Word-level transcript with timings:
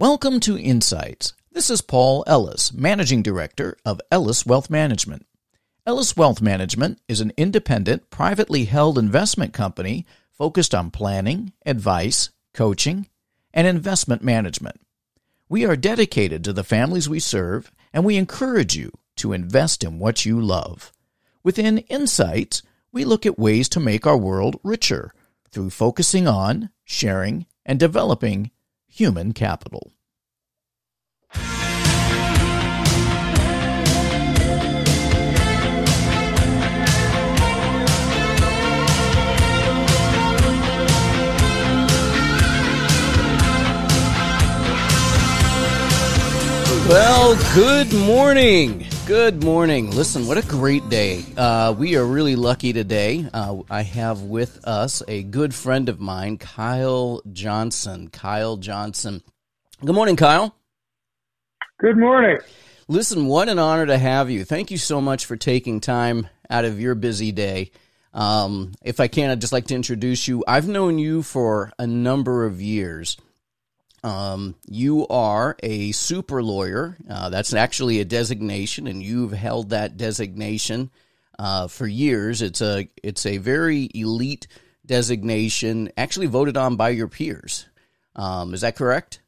Welcome 0.00 0.40
to 0.40 0.58
Insights. 0.58 1.34
This 1.52 1.70
is 1.70 1.80
Paul 1.80 2.24
Ellis, 2.26 2.72
Managing 2.72 3.22
Director 3.22 3.76
of 3.84 4.00
Ellis 4.10 4.44
Wealth 4.44 4.68
Management. 4.68 5.24
Ellis 5.86 6.16
Wealth 6.16 6.42
Management 6.42 6.98
is 7.06 7.20
an 7.20 7.32
independent, 7.36 8.10
privately 8.10 8.64
held 8.64 8.98
investment 8.98 9.52
company 9.52 10.04
focused 10.32 10.74
on 10.74 10.90
planning, 10.90 11.52
advice, 11.64 12.30
coaching, 12.52 13.06
and 13.52 13.68
investment 13.68 14.20
management. 14.20 14.80
We 15.48 15.64
are 15.64 15.76
dedicated 15.76 16.42
to 16.42 16.52
the 16.52 16.64
families 16.64 17.08
we 17.08 17.20
serve, 17.20 17.70
and 17.92 18.04
we 18.04 18.16
encourage 18.16 18.74
you 18.74 18.90
to 19.18 19.32
invest 19.32 19.84
in 19.84 20.00
what 20.00 20.26
you 20.26 20.40
love. 20.40 20.92
Within 21.44 21.78
Insights, 21.78 22.62
we 22.90 23.04
look 23.04 23.24
at 23.24 23.38
ways 23.38 23.68
to 23.68 23.78
make 23.78 24.08
our 24.08 24.18
world 24.18 24.58
richer 24.64 25.14
through 25.52 25.70
focusing 25.70 26.26
on, 26.26 26.70
sharing, 26.82 27.46
and 27.64 27.78
developing 27.78 28.50
human 28.94 29.32
capital. 29.32 29.90
Well, 46.88 47.36
good 47.54 47.92
morning. 47.92 48.86
Good 49.06 49.44
morning. 49.44 49.90
Listen, 49.90 50.26
what 50.26 50.38
a 50.38 50.48
great 50.48 50.88
day. 50.88 51.26
Uh, 51.36 51.74
we 51.76 51.94
are 51.96 52.06
really 52.06 52.36
lucky 52.36 52.72
today. 52.72 53.28
Uh, 53.34 53.58
I 53.68 53.82
have 53.82 54.22
with 54.22 54.66
us 54.66 55.02
a 55.06 55.22
good 55.24 55.54
friend 55.54 55.90
of 55.90 56.00
mine, 56.00 56.38
Kyle 56.38 57.20
Johnson. 57.30 58.08
Kyle 58.08 58.56
Johnson. 58.56 59.22
Good 59.84 59.94
morning, 59.94 60.16
Kyle. 60.16 60.56
Good 61.80 61.98
morning. 61.98 62.38
Listen, 62.88 63.26
what 63.26 63.50
an 63.50 63.58
honor 63.58 63.84
to 63.84 63.98
have 63.98 64.30
you. 64.30 64.42
Thank 64.42 64.70
you 64.70 64.78
so 64.78 65.02
much 65.02 65.26
for 65.26 65.36
taking 65.36 65.80
time 65.80 66.26
out 66.48 66.64
of 66.64 66.80
your 66.80 66.94
busy 66.94 67.30
day. 67.30 67.72
Um, 68.14 68.72
if 68.82 69.00
I 69.00 69.08
can, 69.08 69.28
I'd 69.28 69.40
just 69.42 69.52
like 69.52 69.66
to 69.66 69.74
introduce 69.74 70.28
you. 70.28 70.44
I've 70.48 70.66
known 70.66 70.98
you 70.98 71.22
for 71.22 71.72
a 71.78 71.86
number 71.86 72.46
of 72.46 72.62
years. 72.62 73.18
Um, 74.04 74.54
you 74.66 75.08
are 75.08 75.56
a 75.62 75.92
super 75.92 76.42
lawyer. 76.42 76.98
Uh, 77.08 77.30
that's 77.30 77.54
actually 77.54 78.00
a 78.00 78.04
designation, 78.04 78.86
and 78.86 79.02
you've 79.02 79.32
held 79.32 79.70
that 79.70 79.96
designation 79.96 80.90
uh, 81.38 81.68
for 81.68 81.86
years. 81.86 82.42
It's 82.42 82.60
a 82.60 82.88
it's 83.02 83.24
a 83.24 83.38
very 83.38 83.88
elite 83.94 84.46
designation, 84.84 85.90
actually 85.96 86.26
voted 86.26 86.58
on 86.58 86.76
by 86.76 86.90
your 86.90 87.08
peers. 87.08 87.66
Um, 88.14 88.52
is 88.52 88.60
that 88.60 88.76
correct? 88.76 89.22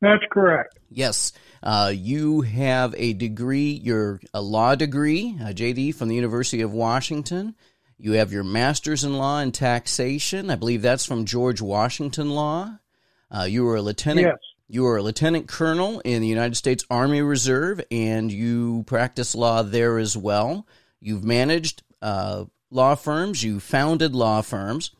That's 0.00 0.24
correct. 0.30 0.78
Yes. 0.88 1.34
Uh, 1.62 1.92
you 1.94 2.40
have 2.40 2.94
a 2.96 3.12
degree, 3.12 3.72
you're 3.72 4.20
a 4.32 4.40
law 4.40 4.74
degree, 4.74 5.36
a 5.40 5.52
JD 5.52 5.94
from 5.94 6.08
the 6.08 6.14
University 6.14 6.62
of 6.62 6.72
Washington. 6.72 7.54
You 7.98 8.12
have 8.12 8.32
your 8.32 8.44
master's 8.44 9.04
in 9.04 9.14
law 9.14 9.40
and 9.40 9.52
taxation. 9.52 10.50
I 10.50 10.56
believe 10.56 10.82
that's 10.82 11.06
from 11.06 11.26
George 11.26 11.60
Washington 11.60 12.30
Law. 12.30 12.78
Uh, 13.36 13.44
you 13.44 13.64
were 13.64 13.76
a 13.76 13.82
lieutenant. 13.82 14.26
Yes. 14.26 14.38
You 14.68 14.84
were 14.84 14.96
a 14.96 15.02
lieutenant 15.02 15.46
colonel 15.46 16.00
in 16.00 16.22
the 16.22 16.28
United 16.28 16.56
States 16.56 16.84
Army 16.88 17.20
Reserve, 17.20 17.82
and 17.90 18.32
you 18.32 18.84
practice 18.86 19.34
law 19.34 19.62
there 19.62 19.98
as 19.98 20.16
well. 20.16 20.66
You've 21.00 21.24
managed 21.24 21.82
uh, 22.00 22.46
law 22.70 22.94
firms. 22.94 23.42
You 23.42 23.60
founded 23.60 24.14
law 24.14 24.40
firms. 24.40 24.90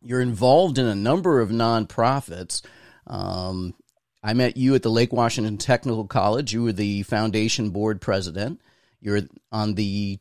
You're 0.00 0.20
involved 0.20 0.78
in 0.78 0.86
a 0.86 0.94
number 0.94 1.40
of 1.40 1.50
nonprofits. 1.50 2.62
Um, 3.06 3.74
I 4.22 4.32
met 4.34 4.56
you 4.56 4.74
at 4.74 4.82
the 4.82 4.90
Lake 4.90 5.12
Washington 5.12 5.58
Technical 5.58 6.06
College. 6.06 6.52
You 6.52 6.64
were 6.64 6.72
the 6.72 7.02
foundation 7.02 7.70
board 7.70 8.00
president. 8.00 8.60
You're 9.00 9.22
on 9.52 9.74
the 9.74 10.18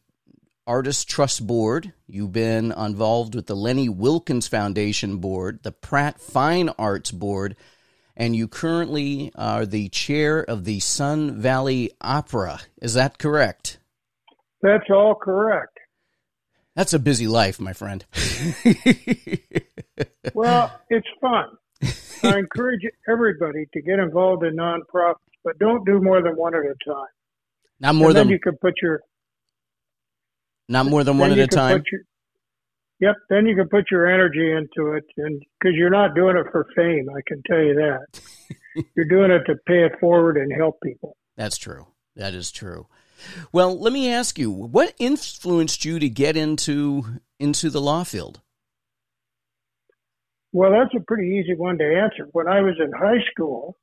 Artist 0.68 1.10
Trust 1.10 1.48
Board. 1.48 1.94
You've 2.08 2.34
been 2.34 2.74
involved 2.74 3.34
with 3.34 3.48
the 3.48 3.56
Lenny 3.56 3.88
Wilkens 3.88 4.48
Foundation 4.48 5.18
Board, 5.18 5.64
the 5.64 5.72
Pratt 5.72 6.20
Fine 6.20 6.70
Arts 6.78 7.10
Board, 7.10 7.56
and 8.18 8.36
you 8.36 8.50
currently 8.50 9.32
are 9.36 9.66
the 9.66 9.88
chair 9.90 10.42
of 10.42 10.66
the 10.66 10.82
Sun 10.82 11.40
Valley 11.40 11.92
Opera. 12.02 12.60
Is 12.82 12.94
that 12.96 13.18
correct? 13.18 13.80
That's 14.62 14.90
all 14.90 15.16
correct. 15.16 15.78
That's 16.76 16.94
a 16.94 17.00
busy 17.00 17.28
life, 17.28 17.60
my 17.60 17.74
friend. 17.74 18.06
well, 20.34 20.80
it's 20.90 21.08
fun. 21.22 21.46
I 22.24 22.38
encourage 22.38 22.82
everybody 23.10 23.68
to 23.74 23.82
get 23.82 24.00
involved 24.00 24.44
in 24.44 24.56
nonprofits, 24.58 25.16
but 25.44 25.58
don't 25.60 25.86
do 25.86 26.02
more 26.02 26.22
than 26.22 26.36
one 26.36 26.54
at 26.54 26.62
a 26.62 26.76
time. 26.86 27.08
Not 27.80 27.96
more 27.96 28.10
and 28.10 28.18
than 28.18 28.30
you 28.30 28.40
can 28.40 28.58
put 28.58 28.74
your 28.82 29.02
not 30.68 30.86
more 30.86 31.04
than 31.04 31.18
one 31.18 31.32
at 31.32 31.40
a 31.40 31.48
time. 31.48 31.84
your- 31.92 32.02
yep. 33.00 33.16
Then 33.30 33.46
you 33.46 33.56
can 33.56 33.70
put 33.70 33.86
your 33.92 34.08
energy 34.08 34.52
into 34.52 34.94
it, 34.94 35.06
and 35.18 35.42
because 35.60 35.76
you're 35.76 35.90
not 35.90 36.16
doing 36.16 36.38
it 36.38 36.46
for 36.52 36.66
fame, 36.76 37.08
I 37.10 37.22
can 37.28 37.42
tell 37.48 37.62
you 37.62 37.76
that. 37.76 38.86
you're 38.96 39.08
doing 39.08 39.32
it 39.32 39.44
to 39.46 39.56
pay 39.66 39.84
it 39.86 39.94
forward 40.00 40.38
and 40.38 40.52
help 40.52 40.80
people. 40.84 41.16
That's 41.36 41.58
true. 41.58 41.88
That 42.16 42.34
is 42.34 42.52
true. 42.52 42.88
Well, 43.52 43.80
let 43.80 43.94
me 43.94 44.12
ask 44.12 44.38
you, 44.38 44.52
what 44.52 44.94
influenced 45.00 45.86
you 45.86 46.00
to 46.00 46.10
get 46.10 46.38
into 46.38 47.04
into 47.40 47.70
the 47.70 47.82
law 47.82 48.04
field? 48.04 48.42
Well, 50.54 50.72
that's 50.72 50.94
a 50.96 51.04
pretty 51.06 51.38
easy 51.38 51.56
one 51.56 51.78
to 51.78 51.84
answer. 51.84 52.28
When 52.32 52.48
I 52.48 52.62
was 52.62 52.76
in 52.80 52.92
high 52.92 53.24
school, 53.32 53.76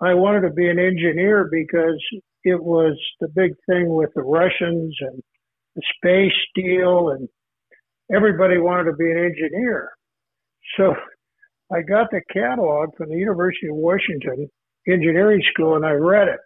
I 0.00 0.14
wanted 0.14 0.42
to 0.42 0.50
be 0.50 0.68
an 0.68 0.78
engineer 0.78 1.48
because 1.50 2.00
it 2.44 2.62
was 2.62 2.96
the 3.20 3.28
big 3.28 3.54
thing 3.68 3.94
with 3.94 4.10
the 4.14 4.22
Russians 4.22 4.96
and 5.00 5.22
the 5.76 5.82
space 5.96 6.32
deal, 6.54 7.10
and 7.10 7.28
everybody 8.12 8.58
wanted 8.58 8.90
to 8.90 8.96
be 8.96 9.10
an 9.10 9.18
engineer. 9.18 9.92
So 10.76 10.94
I 11.72 11.82
got 11.82 12.10
the 12.10 12.20
catalog 12.32 12.96
from 12.96 13.10
the 13.10 13.16
University 13.16 13.68
of 13.68 13.76
Washington 13.76 14.48
Engineering 14.88 15.42
School 15.52 15.76
and 15.76 15.84
I 15.84 15.92
read 15.92 16.28
it. 16.28 16.40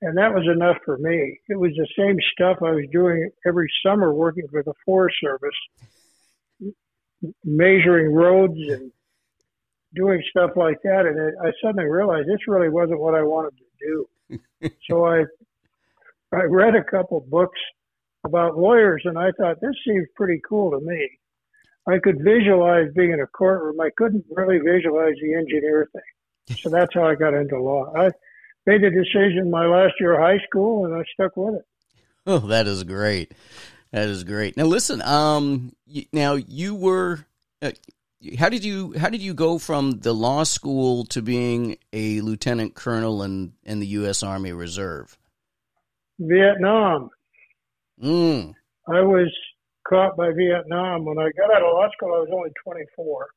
And 0.00 0.18
that 0.18 0.34
was 0.34 0.44
enough 0.52 0.78
for 0.84 0.98
me. 0.98 1.38
It 1.48 1.58
was 1.58 1.70
the 1.76 1.86
same 1.96 2.16
stuff 2.32 2.58
I 2.60 2.72
was 2.72 2.86
doing 2.90 3.30
every 3.46 3.70
summer 3.86 4.12
working 4.12 4.48
for 4.50 4.64
the 4.64 4.74
Forest 4.84 5.16
Service, 5.22 6.74
measuring 7.44 8.12
roads 8.12 8.58
and 8.68 8.90
doing 9.94 10.20
stuff 10.28 10.50
like 10.56 10.78
that. 10.82 11.06
And 11.06 11.16
it, 11.16 11.34
I 11.40 11.52
suddenly 11.62 11.88
realized 11.88 12.26
this 12.28 12.48
really 12.48 12.68
wasn't 12.68 12.98
what 12.98 13.14
I 13.14 13.22
wanted 13.22 13.52
to 13.58 13.64
do. 13.80 14.70
so 14.90 15.06
I, 15.06 15.24
I 16.34 16.42
read 16.44 16.74
a 16.74 16.82
couple 16.82 17.20
books 17.20 17.60
about 18.24 18.58
lawyers 18.58 19.02
and 19.04 19.18
I 19.18 19.30
thought 19.32 19.60
this 19.60 19.74
seems 19.86 20.06
pretty 20.16 20.40
cool 20.48 20.70
to 20.70 20.80
me. 20.80 21.10
I 21.88 21.98
could 21.98 22.18
visualize 22.22 22.86
being 22.94 23.12
in 23.12 23.20
a 23.20 23.26
courtroom. 23.26 23.80
I 23.80 23.90
couldn't 23.96 24.24
really 24.30 24.58
visualize 24.58 25.14
the 25.20 25.34
engineer 25.34 25.88
thing. 25.92 26.56
So 26.58 26.70
that's 26.70 26.94
how 26.94 27.04
I 27.04 27.14
got 27.14 27.34
into 27.34 27.60
law. 27.60 27.92
I 27.96 28.10
made 28.66 28.82
the 28.82 28.90
decision 28.90 29.50
my 29.50 29.66
last 29.66 29.94
year 29.98 30.14
of 30.14 30.20
high 30.20 30.44
school 30.46 30.84
and 30.84 30.94
I 30.94 31.02
stuck 31.14 31.36
with 31.36 31.56
it. 31.56 31.66
Oh, 32.26 32.38
that 32.38 32.68
is 32.68 32.84
great. 32.84 33.32
That 33.90 34.08
is 34.08 34.24
great. 34.24 34.56
Now, 34.56 34.64
listen. 34.64 35.02
Um, 35.02 35.72
now 36.12 36.34
you 36.34 36.74
were. 36.74 37.26
Uh, 37.60 37.72
how 38.38 38.48
did 38.48 38.64
you 38.64 38.96
How 38.96 39.08
did 39.08 39.20
you 39.20 39.34
go 39.34 39.58
from 39.58 39.98
the 40.00 40.12
law 40.12 40.44
school 40.44 41.04
to 41.06 41.20
being 41.20 41.76
a 41.92 42.20
lieutenant 42.20 42.74
colonel 42.74 43.22
in 43.22 43.52
in 43.64 43.80
the 43.80 43.86
U.S. 43.88 44.22
Army 44.22 44.52
Reserve? 44.52 45.18
Vietnam. 46.18 47.10
Mm. 48.02 48.52
I 48.88 49.00
was 49.00 49.32
caught 49.88 50.16
by 50.16 50.30
Vietnam. 50.32 51.04
When 51.04 51.18
I 51.18 51.30
got 51.36 51.54
out 51.54 51.62
of 51.62 51.72
law 51.72 51.88
school, 51.96 52.14
I 52.14 52.20
was 52.20 52.30
only 52.32 52.50
24. 52.64 53.28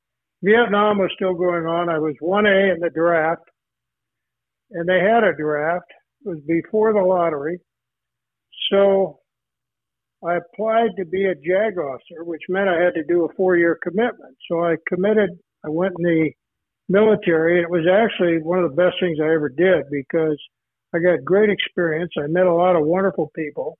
Vietnam 0.44 0.98
was 0.98 1.12
still 1.16 1.34
going 1.34 1.66
on. 1.66 1.90
I 1.90 2.00
was 2.00 2.16
1A 2.22 2.74
in 2.74 2.80
the 2.80 2.90
draft, 2.90 3.44
and 4.72 4.88
they 4.88 5.00
had 5.00 5.24
a 5.24 5.36
draft. 5.36 5.92
It 6.26 6.30
was 6.30 6.40
before 6.48 6.94
the 6.94 7.00
lottery. 7.00 7.60
So 8.72 9.20
I 10.26 10.38
applied 10.38 10.92
to 10.98 11.06
be 11.06 11.26
a 11.26 11.36
JAG 11.36 11.78
officer, 11.78 12.24
which 12.24 12.42
meant 12.50 12.70
I 12.70 12.82
had 12.82 12.96
to 12.96 13.04
do 13.04 13.26
a 13.26 13.34
four 13.36 13.58
year 13.58 13.78
commitment. 13.84 14.36
So 14.50 14.64
I 14.64 14.76
committed, 14.88 15.32
I 15.64 15.70
went 15.70 15.94
in 16.00 16.04
the 16.04 16.32
military, 16.90 17.58
and 17.58 17.64
it 17.64 17.70
was 17.70 17.86
actually 17.88 18.42
one 18.42 18.64
of 18.64 18.70
the 18.70 18.76
best 18.76 18.96
things 19.00 19.20
I 19.22 19.34
ever 19.34 19.50
did 19.50 19.86
because 19.92 20.38
I 20.94 21.00
got 21.00 21.24
great 21.24 21.50
experience. 21.50 22.12
I 22.18 22.28
met 22.28 22.48
a 22.48 22.54
lot 22.54 22.76
of 22.76 22.86
wonderful 22.86 23.32
people. 23.36 23.78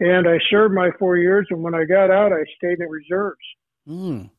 And 0.00 0.28
I 0.28 0.38
served 0.50 0.74
my 0.74 0.90
four 0.98 1.16
years, 1.16 1.46
and 1.50 1.62
when 1.62 1.74
I 1.74 1.84
got 1.84 2.10
out, 2.10 2.32
I 2.32 2.42
stayed 2.56 2.80
in 2.80 2.88
reserves. 2.88 3.38
Mm. 3.88 4.30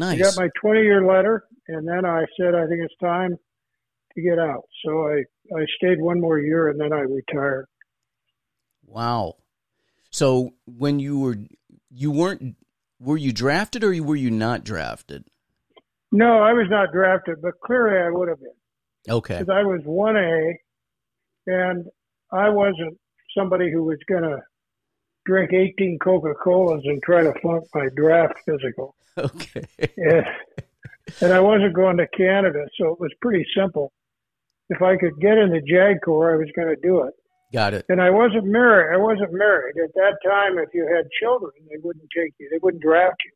I 0.00 0.16
got 0.16 0.36
my 0.36 0.48
20 0.60 0.80
year 0.80 1.06
letter, 1.06 1.44
and 1.68 1.86
then 1.86 2.04
I 2.04 2.24
said, 2.38 2.54
I 2.54 2.66
think 2.66 2.80
it's 2.82 2.94
time 3.00 3.36
to 4.14 4.22
get 4.22 4.38
out. 4.38 4.64
So 4.84 5.08
I, 5.08 5.22
I 5.56 5.64
stayed 5.76 6.00
one 6.00 6.20
more 6.20 6.38
year, 6.38 6.68
and 6.68 6.80
then 6.80 6.92
I 6.92 7.00
retired. 7.00 7.66
Wow. 8.84 9.36
So 10.10 10.54
when 10.66 10.98
you 10.98 11.20
were 11.20 11.36
you 11.88 12.10
weren't 12.10 12.56
were 12.98 13.16
you 13.16 13.32
drafted 13.32 13.84
or 13.84 13.94
were 14.02 14.16
you 14.16 14.30
not 14.30 14.64
drafted? 14.64 15.24
No, 16.12 16.42
I 16.42 16.52
was 16.52 16.66
not 16.68 16.92
drafted, 16.92 17.40
but 17.40 17.52
clearly 17.64 17.98
I 17.98 18.10
would 18.10 18.28
have 18.28 18.40
been. 18.40 19.14
Okay. 19.14 19.38
Because 19.38 19.54
I 19.54 19.62
was 19.62 19.80
1A, 19.86 20.54
and 21.46 21.86
I 22.32 22.48
wasn't 22.50 22.98
somebody 23.36 23.70
who 23.70 23.84
was 23.84 23.98
going 24.08 24.22
to 24.22 24.38
drink 25.26 25.52
18 25.52 25.98
Coca 26.02 26.34
Colas 26.42 26.82
and 26.84 27.02
try 27.02 27.22
to 27.22 27.32
flunk 27.40 27.64
my 27.74 27.88
draft 27.96 28.34
physical. 28.46 28.94
Okay. 29.18 29.64
and, 29.98 30.24
and 31.20 31.32
I 31.32 31.40
wasn't 31.40 31.74
going 31.74 31.96
to 31.96 32.06
Canada, 32.16 32.64
so 32.78 32.92
it 32.92 33.00
was 33.00 33.10
pretty 33.20 33.44
simple. 33.54 33.92
If 34.70 34.80
I 34.80 34.96
could 34.96 35.20
get 35.20 35.36
in 35.36 35.50
the 35.50 35.60
JAG 35.60 36.00
Corps, 36.02 36.32
I 36.32 36.36
was 36.36 36.48
going 36.54 36.68
to 36.68 36.80
do 36.80 37.02
it. 37.02 37.14
Got 37.52 37.74
it. 37.74 37.86
And 37.88 38.00
I 38.00 38.10
wasn't 38.10 38.44
married. 38.44 38.94
I 38.94 38.98
wasn't 38.98 39.32
married 39.32 39.74
at 39.82 39.92
that 39.94 40.16
time. 40.24 40.58
If 40.58 40.68
you 40.72 40.86
had 40.86 41.06
children, 41.20 41.50
they 41.68 41.78
wouldn't 41.82 42.08
take 42.16 42.32
you. 42.38 42.48
They 42.50 42.58
wouldn't 42.62 42.82
draft 42.82 43.16
you. 43.24 43.32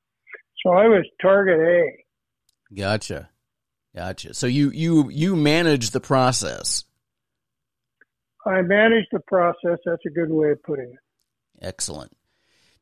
So 0.64 0.72
I 0.72 0.86
was 0.86 1.04
target 1.20 1.58
A. 1.58 2.74
Gotcha. 2.74 3.28
Gotcha. 3.94 4.34
So 4.34 4.46
you 4.46 4.70
you 4.70 5.10
you 5.10 5.36
manage 5.36 5.90
the 5.90 6.00
process. 6.00 6.84
I 8.46 8.62
manage 8.62 9.06
the 9.12 9.20
process. 9.20 9.78
That's 9.84 10.04
a 10.06 10.10
good 10.10 10.30
way 10.30 10.50
of 10.50 10.62
putting 10.62 10.90
it. 10.90 11.64
Excellent. 11.64 12.16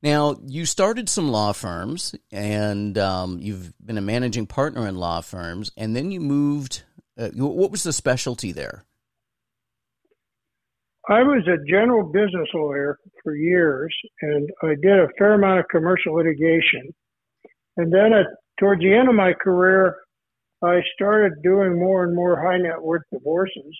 Now 0.03 0.37
you 0.45 0.67
started 0.67 1.09
some 1.09 1.29
law 1.29 1.53
firms, 1.53 2.15
and 2.33 2.99
um, 2.99 3.39
you've 3.41 3.73
been 3.85 3.99
a 3.99 4.03
managing 4.03 4.47
partner 4.47 4.89
in 4.89 4.97
law 4.97 5.21
firms, 5.21 5.71
and 5.77 5.95
then 5.95 6.11
you 6.11 6.21
moved. 6.21 6.83
Uh, 7.17 7.29
what 7.35 7.71
was 7.71 7.83
the 7.85 7.93
specialty 7.93 8.53
there? 8.53 8.85
I 11.09 11.23
was 11.23 11.47
a 11.47 11.65
general 11.69 12.05
business 12.05 12.49
lawyer 12.55 12.99
for 13.23 13.35
years, 13.35 13.95
and 14.23 14.49
I 14.63 14.75
did 14.81 14.99
a 14.99 15.09
fair 15.19 15.35
amount 15.35 15.61
of 15.61 15.67
commercial 15.69 16.15
litigation. 16.15 16.95
And 17.77 17.93
then 17.93 18.13
at, 18.13 18.27
towards 18.59 18.83
the 18.83 18.95
end 18.95 19.09
of 19.09 19.15
my 19.15 19.33
career, 19.33 19.97
I 20.63 20.81
started 20.95 21.43
doing 21.43 21.79
more 21.79 22.05
and 22.05 22.15
more 22.15 22.41
high 22.41 22.59
net 22.59 22.81
worth 22.81 23.03
divorces, 23.13 23.77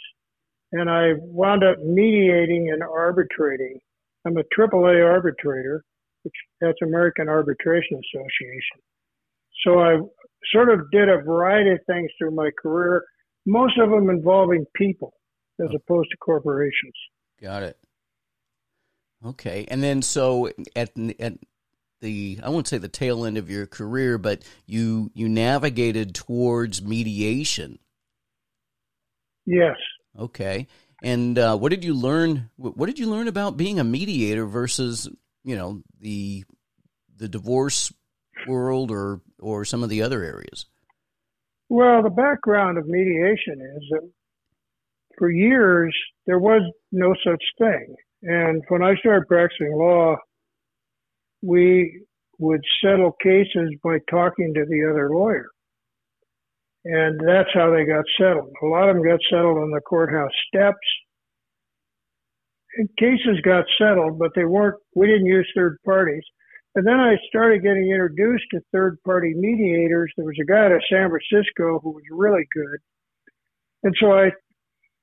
and 0.73 0.91
I 0.91 1.13
wound 1.19 1.65
up 1.65 1.79
mediating 1.79 2.71
and 2.73 2.83
arbitrating. 2.83 3.79
I'm 4.27 4.37
a 4.37 4.43
AAA 4.57 5.05
arbitrator, 5.05 5.85
which 6.23 6.35
that's 6.61 6.79
American 6.83 7.29
Arbitration 7.29 8.01
Association. 8.01 8.81
So 9.65 9.81
I 9.81 9.99
sort 10.53 10.71
of 10.71 10.91
did 10.91 11.09
a 11.09 11.23
variety 11.23 11.71
of 11.71 11.79
things 11.87 12.11
through 12.19 12.33
my 12.33 12.51
career, 12.61 13.05
most 13.47 13.79
of 13.79 13.91
them 13.91 14.11
involving 14.11 14.65
people 14.75 15.15
as 15.61 15.69
oh. 15.73 15.77
opposed 15.77 16.11
to 16.11 16.17
corporations. 16.19 16.95
Got 17.41 17.63
it. 17.65 17.79
Okay, 19.25 19.67
and 19.69 19.83
then 19.83 20.03
so 20.03 20.51
at 20.75 20.91
at 21.21 21.35
the 22.01 22.41
I 22.43 22.49
won't 22.49 22.67
say 22.67 22.79
the 22.79 22.89
tail 22.89 23.25
end 23.25 23.39
of 23.39 23.49
your 23.49 23.67
career, 23.67 24.19
but 24.19 24.43
you 24.67 25.11
you 25.15 25.29
navigated 25.29 26.15
towards 26.15 26.83
mediation. 26.83 27.79
Yes. 29.47 29.77
Okay, 30.19 30.67
and 31.03 31.39
uh, 31.39 31.57
what 31.57 31.71
did 31.71 31.85
you 31.85 31.95
learn? 31.95 32.51
What 32.57 32.87
did 32.87 32.99
you 32.99 33.11
learn 33.11 33.29
about 33.29 33.57
being 33.57 33.81
a 33.81 33.85
mediator 33.85 34.47
versus 34.47 35.09
you 35.45 35.57
know 35.57 35.83
the 36.01 36.45
the 37.17 37.29
divorce 37.29 37.93
world 38.47 38.91
or 38.91 39.21
or 39.41 39.65
some 39.65 39.83
of 39.83 39.89
the 39.89 40.03
other 40.03 40.23
areas? 40.23 40.67
Well, 41.69 42.03
the 42.03 42.11
background 42.11 42.77
of 42.77 42.87
mediation 42.87 43.61
is 43.77 43.83
that 43.91 44.11
for 45.19 45.31
years 45.31 45.97
there 46.27 46.39
was 46.39 46.63
no 46.91 47.15
such 47.25 47.43
thing. 47.59 47.95
And 48.23 48.63
when 48.69 48.83
I 48.83 48.95
started 48.97 49.27
practicing 49.27 49.73
law, 49.75 50.17
we 51.41 52.03
would 52.39 52.61
settle 52.85 53.13
cases 53.23 53.75
by 53.83 53.99
talking 54.11 54.53
to 54.55 54.65
the 54.65 54.89
other 54.91 55.11
lawyer. 55.11 55.47
And 56.85 57.21
that's 57.21 57.51
how 57.55 57.71
they 57.71 57.85
got 57.85 58.05
settled. 58.19 58.53
A 58.63 58.67
lot 58.67 58.89
of 58.89 58.97
them 58.97 59.05
got 59.05 59.21
settled 59.31 59.59
on 59.59 59.71
the 59.71 59.81
courthouse 59.81 60.33
steps. 60.49 60.87
And 62.77 62.89
cases 62.99 63.41
got 63.45 63.65
settled, 63.79 64.19
but 64.19 64.31
they 64.35 64.45
weren't, 64.45 64.81
we 64.97 65.07
didn't 65.07 65.27
use 65.27 65.49
third 65.55 65.77
parties. 65.85 66.25
And 66.75 66.87
then 66.87 66.99
I 66.99 67.17
started 67.29 67.63
getting 67.63 67.91
introduced 67.91 68.45
to 68.53 68.61
third 68.73 68.97
party 69.05 69.35
mediators. 69.37 70.11
There 70.17 70.25
was 70.25 70.39
a 70.41 70.51
guy 70.51 70.65
out 70.65 70.73
of 70.73 70.83
San 70.91 71.11
Francisco 71.11 71.81
who 71.83 71.91
was 71.91 72.03
really 72.11 72.47
good. 72.55 72.79
And 73.85 73.95
so 74.01 74.13
I 74.13 74.31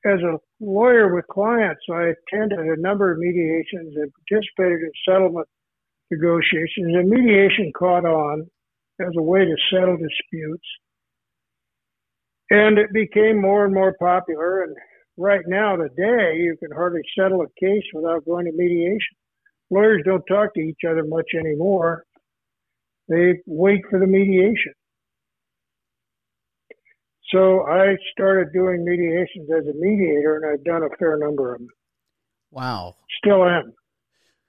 as 0.05 0.19
a 0.21 0.37
lawyer 0.61 1.13
with 1.13 1.27
clients, 1.27 1.81
I 1.91 2.13
attended 2.13 2.59
a 2.59 2.81
number 2.81 3.11
of 3.11 3.17
mediations 3.17 3.95
and 3.95 4.11
participated 4.13 4.81
in 4.81 4.91
settlement 5.07 5.47
negotiations. 6.09 6.95
And 6.95 7.09
mediation 7.09 7.71
caught 7.77 8.05
on 8.05 8.49
as 9.01 9.13
a 9.17 9.21
way 9.21 9.43
to 9.45 9.55
settle 9.71 9.97
disputes. 9.97 10.65
And 12.49 12.77
it 12.77 12.91
became 12.93 13.39
more 13.41 13.65
and 13.65 13.73
more 13.73 13.95
popular. 13.99 14.63
And 14.63 14.75
right 15.17 15.43
now, 15.47 15.75
today, 15.75 16.37
you 16.37 16.55
can 16.59 16.71
hardly 16.75 17.01
settle 17.17 17.41
a 17.41 17.59
case 17.59 17.83
without 17.93 18.25
going 18.25 18.45
to 18.45 18.51
mediation. 18.51 19.15
Lawyers 19.69 20.01
don't 20.05 20.23
talk 20.27 20.53
to 20.55 20.61
each 20.61 20.79
other 20.89 21.03
much 21.05 21.27
anymore. 21.37 22.05
They 23.07 23.35
wait 23.45 23.81
for 23.89 23.99
the 23.99 24.07
mediation. 24.07 24.73
So 27.31 27.61
I 27.67 27.95
started 28.11 28.51
doing 28.53 28.83
mediations 28.83 29.49
as 29.55 29.65
a 29.67 29.77
mediator, 29.77 30.37
and 30.37 30.45
I've 30.51 30.63
done 30.63 30.81
a 30.83 30.95
fair 30.97 31.17
number 31.17 31.53
of 31.53 31.59
them. 31.59 31.67
Wow. 32.51 32.95
Still 33.23 33.45
am. 33.45 33.73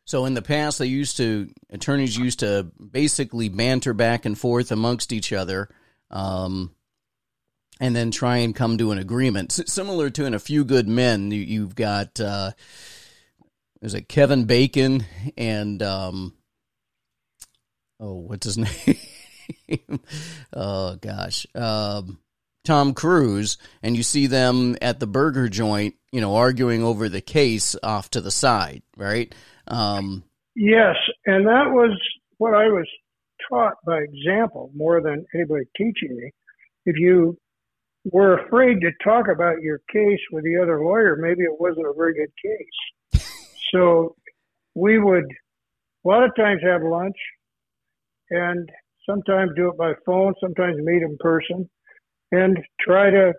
So 0.06 0.24
in 0.24 0.34
the 0.34 0.42
past, 0.42 0.78
they 0.78 0.86
used 0.86 1.18
to 1.18 1.50
attorneys 1.70 2.16
used 2.16 2.40
to 2.40 2.70
basically 2.90 3.48
banter 3.48 3.92
back 3.92 4.24
and 4.24 4.36
forth 4.36 4.72
amongst 4.72 5.12
each 5.12 5.32
other, 5.32 5.68
um, 6.10 6.74
and 7.80 7.96
then 7.96 8.10
try 8.10 8.36
and 8.36 8.54
come 8.54 8.78
to 8.78 8.92
an 8.92 8.98
agreement. 8.98 9.58
S- 9.58 9.72
similar 9.72 10.10
to 10.10 10.26
in 10.26 10.34
A 10.34 10.38
Few 10.38 10.64
Good 10.64 10.86
Men, 10.86 11.30
you, 11.30 11.62
have 11.62 11.74
got 11.74 12.20
uh, 12.20 12.52
is 13.80 13.94
it 13.94 14.08
Kevin 14.08 14.44
Bacon 14.44 15.04
and 15.36 15.82
um, 15.82 16.34
oh, 17.98 18.16
what's 18.16 18.44
his 18.44 18.58
name? 19.68 20.00
oh 20.52 20.96
gosh. 20.96 21.46
Um, 21.54 22.18
Tom 22.64 22.92
Cruise 22.92 23.56
and 23.82 23.96
you 23.96 24.02
see 24.02 24.26
them 24.26 24.76
at 24.82 25.00
the 25.00 25.06
burger 25.06 25.48
joint, 25.48 25.94
you 26.12 26.20
know, 26.20 26.36
arguing 26.36 26.84
over 26.84 27.08
the 27.08 27.22
case 27.22 27.74
off 27.82 28.10
to 28.10 28.20
the 28.20 28.30
side, 28.30 28.82
right? 28.96 29.34
Um, 29.66 30.24
yes, 30.54 30.96
and 31.24 31.46
that 31.46 31.70
was 31.70 31.98
what 32.36 32.54
I 32.54 32.68
was 32.68 32.86
taught 33.48 33.74
by 33.86 34.00
example 34.00 34.70
more 34.74 35.00
than 35.00 35.24
anybody 35.34 35.64
teaching 35.74 36.16
me. 36.16 36.32
If 36.84 36.96
you 36.98 37.38
were 38.04 38.38
afraid 38.38 38.80
to 38.80 38.90
talk 39.04 39.26
about 39.28 39.62
your 39.62 39.80
case 39.92 40.20
with 40.32 40.44
the 40.44 40.58
other 40.62 40.82
lawyer, 40.82 41.16
maybe 41.16 41.42
it 41.42 41.60
wasn't 41.60 41.86
a 41.86 41.92
very 41.96 42.14
good 42.14 42.32
case. 42.42 43.22
so 43.72 44.16
we 44.74 44.98
would 44.98 45.24
a 46.04 46.08
lot 46.08 46.24
of 46.24 46.34
times 46.34 46.62
have 46.62 46.82
lunch 46.82 47.16
and 48.30 48.68
sometimes 49.08 49.50
do 49.56 49.68
it 49.68 49.76
by 49.76 49.92
phone, 50.06 50.34
sometimes 50.40 50.76
meet 50.78 51.02
in 51.02 51.16
person 51.18 51.68
and 52.32 52.58
try 52.80 53.10
to 53.10 53.32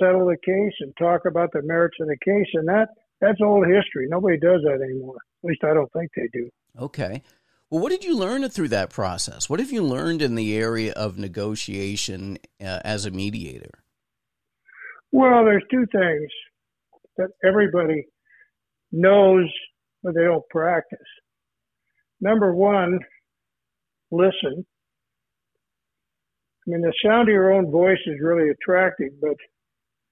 settle 0.00 0.26
the 0.26 0.36
case 0.44 0.72
and 0.80 0.92
talk 0.98 1.22
about 1.26 1.50
the 1.52 1.62
merits 1.62 1.96
of 2.00 2.08
the 2.08 2.16
case. 2.24 2.46
And 2.54 2.68
that 2.68 2.88
that's 3.20 3.40
old 3.42 3.66
history. 3.66 4.06
Nobody 4.08 4.38
does 4.38 4.60
that 4.64 4.80
anymore. 4.82 5.16
At 5.42 5.48
least 5.48 5.64
I 5.64 5.74
don't 5.74 5.92
think 5.92 6.10
they 6.16 6.28
do. 6.32 6.50
Okay. 6.78 7.22
Well, 7.70 7.82
what 7.82 7.90
did 7.90 8.04
you 8.04 8.16
learn 8.16 8.48
through 8.48 8.68
that 8.68 8.90
process? 8.90 9.50
What 9.50 9.58
have 9.58 9.72
you 9.72 9.82
learned 9.82 10.22
in 10.22 10.36
the 10.36 10.56
area 10.56 10.92
of 10.92 11.18
negotiation 11.18 12.38
uh, 12.60 12.80
as 12.84 13.06
a 13.06 13.10
mediator? 13.10 13.82
Well, 15.12 15.44
there's 15.44 15.64
two 15.70 15.86
things 15.92 16.30
that 17.16 17.28
everybody 17.44 18.04
knows, 18.92 19.46
but 20.02 20.14
they 20.14 20.24
don't 20.24 20.48
practice. 20.50 20.98
Number 22.20 22.54
one, 22.54 22.98
listen. 24.10 24.66
I 26.66 26.70
mean, 26.70 26.80
the 26.80 26.92
sound 27.04 27.28
of 27.28 27.32
your 27.32 27.52
own 27.52 27.70
voice 27.70 27.98
is 28.06 28.16
really 28.20 28.50
attractive, 28.50 29.12
but 29.20 29.36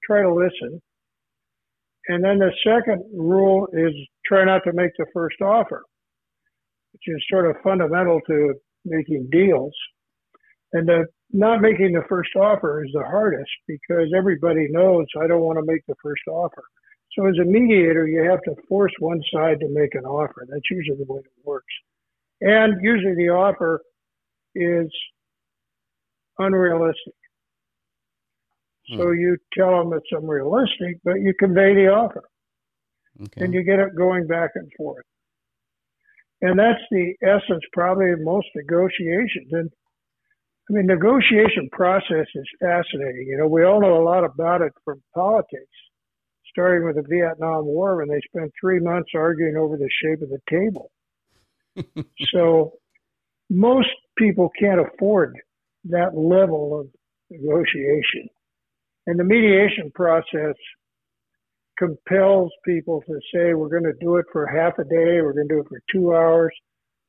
try 0.03 0.21
to 0.21 0.33
listen. 0.33 0.81
And 2.07 2.23
then 2.23 2.39
the 2.39 2.51
second 2.65 3.03
rule 3.13 3.67
is 3.73 3.93
try 4.25 4.45
not 4.45 4.63
to 4.65 4.73
make 4.73 4.91
the 4.97 5.07
first 5.13 5.41
offer, 5.41 5.83
which 6.93 7.01
is 7.07 7.23
sort 7.29 7.49
of 7.49 7.57
fundamental 7.63 8.19
to 8.27 8.53
making 8.85 9.27
deals. 9.31 9.73
And 10.73 10.87
the, 10.87 11.05
not 11.35 11.61
making 11.61 11.91
the 11.91 12.03
first 12.07 12.35
offer 12.35 12.83
is 12.83 12.91
the 12.93 13.03
hardest 13.03 13.51
because 13.67 14.11
everybody 14.15 14.67
knows 14.69 15.05
I 15.21 15.27
don't 15.27 15.41
want 15.41 15.59
to 15.59 15.65
make 15.65 15.85
the 15.85 15.95
first 16.01 16.21
offer. 16.29 16.63
So 17.11 17.25
as 17.27 17.35
a 17.41 17.45
mediator, 17.45 18.07
you 18.07 18.23
have 18.29 18.41
to 18.43 18.55
force 18.67 18.93
one 18.99 19.21
side 19.33 19.59
to 19.59 19.69
make 19.69 19.95
an 19.95 20.05
offer. 20.05 20.45
That's 20.49 20.69
usually 20.71 20.97
the 20.97 21.11
way 21.11 21.19
it 21.19 21.45
works. 21.45 21.73
And 22.41 22.81
usually 22.81 23.15
the 23.15 23.29
offer 23.29 23.81
is 24.53 24.89
unrealistic. 26.39 27.13
Hmm. 28.89 28.97
So 28.97 29.11
you 29.11 29.37
tell 29.53 29.77
them 29.79 29.93
it's 29.93 30.07
unrealistic, 30.11 30.99
but 31.03 31.15
you 31.15 31.33
convey 31.37 31.73
the 31.73 31.87
offer. 31.87 32.23
Okay. 33.21 33.45
And 33.45 33.53
you 33.53 33.63
get 33.63 33.79
it 33.79 33.95
going 33.95 34.27
back 34.27 34.51
and 34.55 34.69
forth. 34.77 35.05
And 36.41 36.59
that's 36.59 36.81
the 36.91 37.13
essence, 37.21 37.63
probably, 37.73 38.11
of 38.11 38.19
most 38.21 38.47
negotiations. 38.55 39.47
And 39.51 39.69
I 40.69 40.73
mean, 40.73 40.87
negotiation 40.87 41.69
process 41.71 42.25
is 42.33 42.45
fascinating. 42.59 43.27
You 43.27 43.37
know, 43.37 43.47
we 43.47 43.63
all 43.63 43.81
know 43.81 44.01
a 44.01 44.03
lot 44.03 44.23
about 44.23 44.61
it 44.61 44.73
from 44.83 45.01
politics, 45.13 45.69
starting 46.49 46.85
with 46.85 46.95
the 46.95 47.03
Vietnam 47.07 47.65
War 47.65 47.97
when 47.97 48.07
they 48.07 48.19
spent 48.27 48.51
three 48.59 48.79
months 48.79 49.11
arguing 49.13 49.57
over 49.57 49.77
the 49.77 49.89
shape 50.01 50.21
of 50.23 50.29
the 50.29 50.39
table. 50.49 50.91
so 52.33 52.73
most 53.49 53.89
people 54.17 54.49
can't 54.59 54.81
afford 54.81 55.37
that 55.85 56.17
level 56.17 56.79
of 56.79 56.87
negotiation. 57.29 58.27
And 59.05 59.19
the 59.19 59.23
mediation 59.23 59.91
process 59.93 60.55
compels 61.77 62.51
people 62.65 63.03
to 63.05 63.19
say, 63.33 63.53
we're 63.53 63.69
going 63.69 63.83
to 63.83 63.93
do 63.99 64.15
it 64.15 64.25
for 64.31 64.47
half 64.47 64.79
a 64.79 64.83
day, 64.83 65.21
we're 65.21 65.33
going 65.33 65.47
to 65.47 65.55
do 65.55 65.59
it 65.59 65.67
for 65.69 65.81
two 65.91 66.15
hours, 66.15 66.53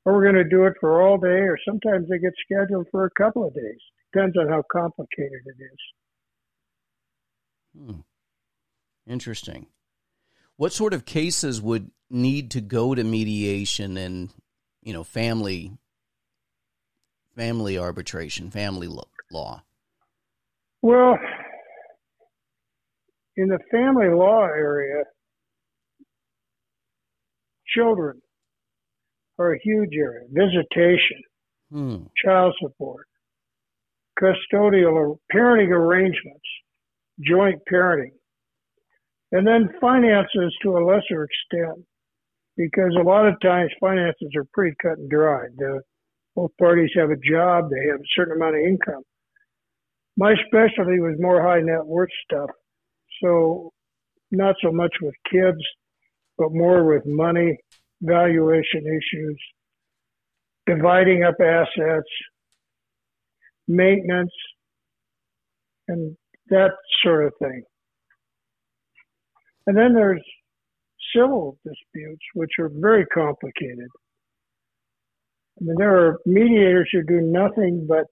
or 0.06 0.14
we're 0.14 0.22
going 0.22 0.36
to 0.36 0.48
do 0.48 0.64
it 0.66 0.74
for 0.80 1.02
all 1.02 1.18
day, 1.18 1.26
or 1.26 1.58
sometimes 1.68 2.08
they 2.08 2.18
get 2.18 2.32
scheduled 2.44 2.86
for 2.92 3.04
a 3.04 3.10
couple 3.10 3.44
of 3.44 3.52
days. 3.52 3.80
Depends 4.12 4.36
on 4.38 4.48
how 4.48 4.62
complicated 4.70 5.42
it 5.44 5.56
is. 5.60 5.78
Hmm. 7.76 8.00
Interesting. 9.10 9.66
What 10.56 10.72
sort 10.72 10.94
of 10.94 11.04
cases 11.04 11.60
would 11.60 11.90
need 12.08 12.52
to 12.52 12.60
go 12.60 12.94
to 12.94 13.02
mediation 13.02 13.96
and, 13.96 14.32
you 14.80 14.92
know, 14.92 15.02
family 15.02 15.72
family 17.36 17.76
arbitration, 17.76 18.50
family 18.50 18.88
law? 19.30 19.62
Well, 20.82 21.18
in 23.36 23.48
the 23.48 23.58
family 23.70 24.08
law 24.08 24.44
area, 24.44 25.02
children 27.66 28.22
are 29.38 29.54
a 29.54 29.60
huge 29.62 29.94
area. 29.94 30.26
Visitation, 30.30 31.22
hmm. 31.70 31.96
child 32.24 32.54
support, 32.60 33.06
custodial 34.20 34.92
or 34.92 35.16
parenting 35.34 35.70
arrangements, 35.70 36.46
joint 37.20 37.60
parenting, 37.70 38.14
and 39.32 39.46
then 39.46 39.68
finances 39.80 40.56
to 40.62 40.76
a 40.76 40.84
lesser 40.84 41.24
extent, 41.24 41.84
because 42.56 42.96
a 42.98 43.02
lot 43.02 43.26
of 43.26 43.34
times 43.40 43.70
finances 43.80 44.30
are 44.36 44.46
pretty 44.54 44.74
cut 44.80 44.98
and 44.98 45.10
dried. 45.10 45.50
The, 45.56 45.80
both 46.34 46.50
parties 46.58 46.90
have 46.96 47.10
a 47.10 47.16
job, 47.16 47.70
they 47.70 47.88
have 47.90 48.00
a 48.00 48.12
certain 48.14 48.36
amount 48.36 48.56
of 48.56 48.62
income. 48.62 49.02
My 50.16 50.34
specialty 50.46 51.00
was 51.00 51.16
more 51.18 51.42
high 51.42 51.60
net 51.60 51.84
worth 51.84 52.10
stuff, 52.24 52.50
so 53.22 53.72
not 54.30 54.54
so 54.62 54.72
much 54.72 54.94
with 55.02 55.14
kids, 55.30 55.58
but 56.38 56.52
more 56.52 56.84
with 56.84 57.02
money, 57.06 57.58
valuation 58.02 58.82
issues, 58.86 59.38
dividing 60.66 61.24
up 61.24 61.34
assets, 61.40 62.08
maintenance, 63.68 64.32
and 65.88 66.16
that 66.48 66.72
sort 67.02 67.26
of 67.26 67.32
thing. 67.40 67.62
And 69.66 69.76
then 69.76 69.94
there's 69.94 70.22
civil 71.14 71.58
disputes, 71.64 72.22
which 72.34 72.52
are 72.58 72.70
very 72.72 73.06
complicated. 73.06 73.88
I 75.60 75.64
mean, 75.64 75.76
there 75.78 75.96
are 75.96 76.18
mediators 76.26 76.88
who 76.92 77.02
do 77.02 77.20
nothing 77.20 77.86
but 77.88 78.04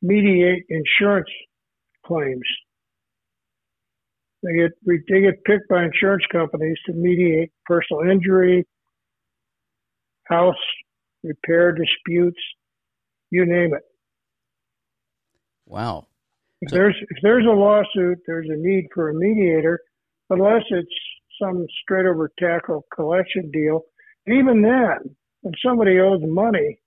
mediate 0.00 0.64
insurance 0.68 1.28
claims. 2.06 2.46
They 4.42 4.54
get 4.54 4.72
they 4.86 5.20
get 5.20 5.44
picked 5.44 5.68
by 5.68 5.84
insurance 5.84 6.24
companies 6.32 6.76
to 6.86 6.92
mediate 6.92 7.52
personal 7.64 8.02
injury, 8.10 8.66
house 10.24 10.56
repair 11.22 11.72
disputes, 11.72 12.40
you 13.30 13.46
name 13.46 13.74
it. 13.74 13.82
Wow. 15.66 16.06
If 16.60 16.70
so, 16.70 16.76
there's 16.76 16.96
if 17.00 17.18
there's 17.22 17.46
a 17.46 17.50
lawsuit, 17.50 18.18
there's 18.26 18.48
a 18.48 18.56
need 18.56 18.88
for 18.94 19.10
a 19.10 19.14
mediator, 19.14 19.80
unless 20.30 20.62
it's 20.70 20.90
some 21.40 21.66
straight 21.82 22.06
over 22.06 22.30
tackle 22.38 22.84
collection 22.94 23.50
deal. 23.52 23.82
Even 24.26 24.62
then, 24.62 25.16
when 25.40 25.54
somebody 25.64 25.98
owes 26.00 26.20
money, 26.24 26.80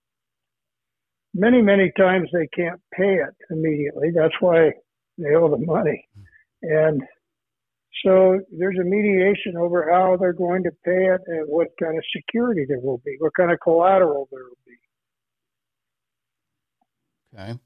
many 1.34 1.62
many 1.62 1.92
times 1.98 2.30
they 2.34 2.48
can't 2.48 2.82
pay 2.94 3.16
it 3.16 3.36
immediately. 3.50 4.10
That's 4.14 4.36
why 4.40 4.72
they 5.18 5.36
owe 5.36 5.50
the 5.50 5.66
money, 5.66 6.08
and 6.62 7.02
so 8.04 8.40
there's 8.52 8.78
a 8.80 8.84
mediation 8.84 9.58
over 9.58 9.90
how 9.92 10.18
they're 10.18 10.34
going 10.34 10.64
to 10.64 10.72
pay 10.84 11.06
it 11.06 11.22
and 11.28 11.48
what 11.48 11.68
kind 11.82 11.98
of 11.98 12.04
security 12.16 12.66
there 12.68 12.80
will 12.80 13.02
be, 13.06 13.16
what 13.20 13.34
kind 13.36 13.52
of 13.52 13.60
collateral 13.62 14.28
there 14.32 14.44
will 14.44 14.58
be. 14.66 14.74
Okay. 17.38 17.60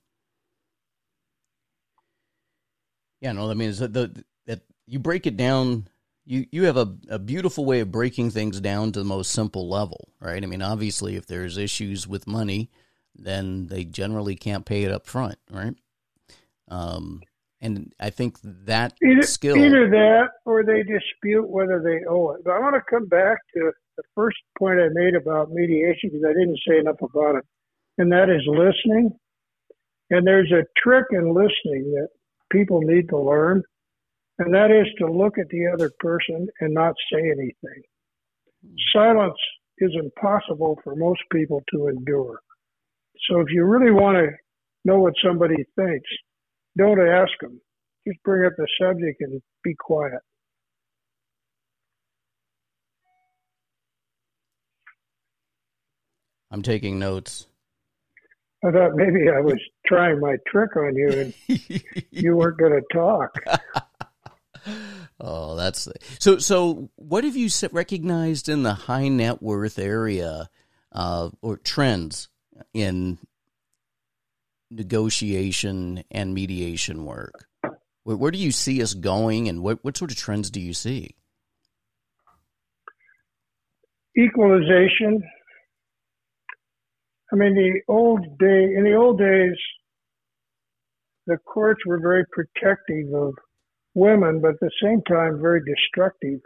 Yeah, 3.22 3.34
no, 3.34 3.50
I 3.50 3.54
mean, 3.54 3.72
the, 3.72 3.88
the 3.88 4.24
that 4.46 4.62
you 4.88 5.00
break 5.00 5.28
it 5.28 5.38
down. 5.38 5.88
You 6.26 6.46
you 6.52 6.66
have 6.66 6.78
a, 6.78 6.96
a 7.10 7.20
beautiful 7.20 7.66
way 7.66 7.80
of 7.80 7.92
breaking 7.92 8.30
things 8.32 8.60
down 8.62 8.92
to 8.92 9.00
the 9.00 9.06
most 9.06 9.32
simple 9.32 9.68
level, 9.68 10.10
right? 10.20 10.42
I 10.42 10.46
mean, 10.46 10.62
obviously, 10.62 11.16
if 11.16 11.26
there's 11.26 11.58
issues 11.58 12.08
with 12.08 12.28
money, 12.28 12.70
then 13.16 13.68
they 13.68 13.84
generally 13.84 14.36
can't 14.36 14.66
pay 14.66 14.84
it 14.84 14.92
up 14.92 15.08
front, 15.08 15.38
right? 15.50 15.74
Um, 16.68 17.22
and 17.62 17.94
I 18.00 18.10
think 18.10 18.38
that 18.44 18.94
either, 19.04 19.24
skill 19.24 19.58
either 19.58 19.90
that 19.90 20.30
or 20.46 20.64
they 20.64 20.84
dispute 20.84 21.48
whether 21.50 21.82
they 21.84 22.06
owe 22.10 22.32
it. 22.32 22.42
But 22.44 22.52
I 22.52 22.60
want 22.60 22.76
to 22.76 22.82
come 22.90 23.08
back 23.08 23.38
to 23.56 23.72
the 23.98 24.04
first 24.16 24.38
point 24.58 24.80
I 24.80 24.88
made 24.92 25.16
about 25.16 25.52
mediation 25.52 26.10
because 26.10 26.26
I 26.26 26.34
didn't 26.34 26.60
say 26.68 26.78
enough 26.80 27.02
about 27.02 27.36
it, 27.36 27.44
and 27.98 28.12
that 28.12 28.30
is 28.30 28.42
listening. 28.48 29.12
And 30.10 30.26
there's 30.26 30.52
a 30.52 30.66
trick 30.82 31.06
in 31.12 31.34
listening 31.34 31.92
that 31.94 32.08
people 32.52 32.82
need 32.82 33.10
to 33.10 33.20
learn, 33.20 33.62
and 34.40 34.54
that 34.54 34.72
is 34.72 34.88
to 35.00 35.12
look 35.12 35.38
at 35.38 35.50
the 35.50 35.68
other 35.68 35.92
person 36.00 36.48
and 36.62 36.74
not 36.74 36.96
say 37.12 37.20
anything. 37.20 37.84
Silence 38.94 39.38
is 39.80 39.92
impossible 39.94 40.80
for 40.84 40.96
most 40.96 41.22
people 41.32 41.62
to 41.74 41.88
endure. 41.88 42.40
So 43.30 43.40
if 43.42 43.48
you 43.52 43.66
really 43.66 43.92
want 43.92 44.18
to 44.18 44.32
know 44.86 45.00
what 45.00 45.14
somebody 45.24 45.64
thinks, 45.76 46.10
don't 46.80 47.00
ask 47.00 47.32
them. 47.42 47.60
Just 48.08 48.24
bring 48.24 48.46
up 48.46 48.54
the 48.58 48.68
subject 48.82 49.22
and 49.22 49.42
be 49.64 49.76
quiet. 49.78 50.22
I'm 56.52 56.64
taking 56.64 56.98
notes. 56.98 57.46
I 58.66 58.72
thought 58.72 58.96
maybe 58.96 59.30
I 59.30 59.40
was 59.42 59.60
trying 59.86 60.20
my 60.20 60.38
trick 60.48 60.76
on 60.76 60.96
you 60.96 61.10
and 61.10 61.34
you 62.12 62.36
weren't 62.36 62.58
going 62.58 62.82
to 62.82 62.98
talk. 62.98 63.36
oh, 65.20 65.56
that's 65.56 65.88
so. 66.20 66.40
So, 66.40 66.90
what 66.96 67.24
have 67.24 67.36
you 67.36 67.50
recognized 67.72 68.50
in 68.50 68.64
the 68.64 68.74
high 68.74 69.08
net 69.08 69.42
worth 69.42 69.80
area 69.80 70.50
uh, 70.92 71.30
or 71.42 71.58
trends 71.58 72.30
in 72.74 73.20
negotiation 74.72 76.04
and 76.12 76.34
mediation 76.34 77.06
work? 77.06 77.48
Where, 78.04 78.18
where, 78.18 78.32
do 78.32 78.38
you 78.38 78.52
see 78.52 78.82
us 78.82 78.94
going, 78.94 79.48
and 79.48 79.62
what, 79.62 79.84
what 79.84 79.98
sort 79.98 80.12
of 80.12 80.18
trends 80.18 80.50
do 80.50 80.60
you 80.60 80.74
see? 80.74 81.16
Equalization. 84.18 85.22
I 87.32 87.36
mean, 87.36 87.56
the 87.56 87.82
old 87.88 88.38
day 88.40 88.74
in 88.76 88.84
the 88.84 88.96
old 88.96 89.20
days, 89.20 89.56
the 91.28 91.38
courts 91.38 91.82
were 91.86 92.00
very 92.00 92.26
protective 92.32 93.14
of 93.14 93.36
women, 93.94 94.42
but 94.42 94.52
at 94.52 94.60
the 94.62 94.72
same 94.82 95.02
time, 95.04 95.40
very 95.40 95.62
destructive 95.64 96.40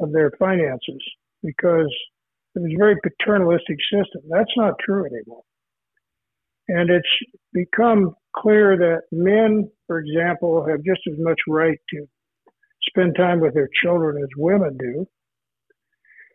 of 0.00 0.12
their 0.12 0.30
finances 0.38 1.02
because 1.42 1.90
it 2.54 2.60
was 2.60 2.72
a 2.72 2.78
very 2.78 2.96
paternalistic 3.02 3.78
system. 3.90 4.22
That's 4.28 4.52
not 4.56 4.74
true 4.84 5.06
anymore. 5.06 5.42
And 6.68 6.90
it's 6.90 7.06
become 7.52 8.14
clear 8.36 8.76
that 8.76 9.02
men, 9.12 9.70
for 9.86 10.00
example, 10.00 10.66
have 10.68 10.82
just 10.84 11.00
as 11.10 11.18
much 11.18 11.38
right 11.48 11.78
to 11.90 12.06
spend 12.88 13.14
time 13.16 13.40
with 13.40 13.54
their 13.54 13.68
children 13.82 14.22
as 14.22 14.28
women 14.36 14.76
do. 14.78 15.06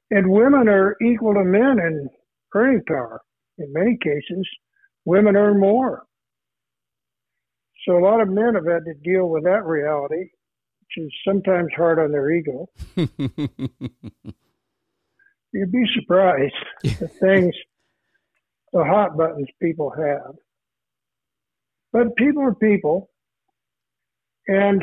And 0.09 0.31
women 0.31 0.67
are 0.67 0.95
equal 1.01 1.33
to 1.33 1.43
men 1.43 1.79
in 1.79 2.09
earning 2.53 2.81
power. 2.87 3.21
In 3.57 3.71
many 3.71 3.97
cases, 4.01 4.47
women 5.05 5.35
earn 5.35 5.59
more. 5.59 6.03
So 7.85 7.97
a 7.97 8.03
lot 8.03 8.21
of 8.21 8.29
men 8.29 8.55
have 8.55 8.65
had 8.65 8.85
to 8.85 8.93
deal 9.03 9.27
with 9.29 9.43
that 9.43 9.65
reality, 9.65 10.29
which 10.79 10.97
is 10.97 11.11
sometimes 11.27 11.69
hard 11.75 11.99
on 11.99 12.11
their 12.11 12.29
ego. 12.29 12.67
You'd 15.53 15.71
be 15.71 15.85
surprised 15.99 16.53
the 16.83 17.07
things 17.07 17.55
the 18.73 18.83
hot 18.83 19.17
buttons 19.17 19.47
people 19.61 19.91
have. 19.91 20.35
But 21.93 22.15
people 22.15 22.43
are 22.43 22.55
people, 22.55 23.09
and 24.47 24.81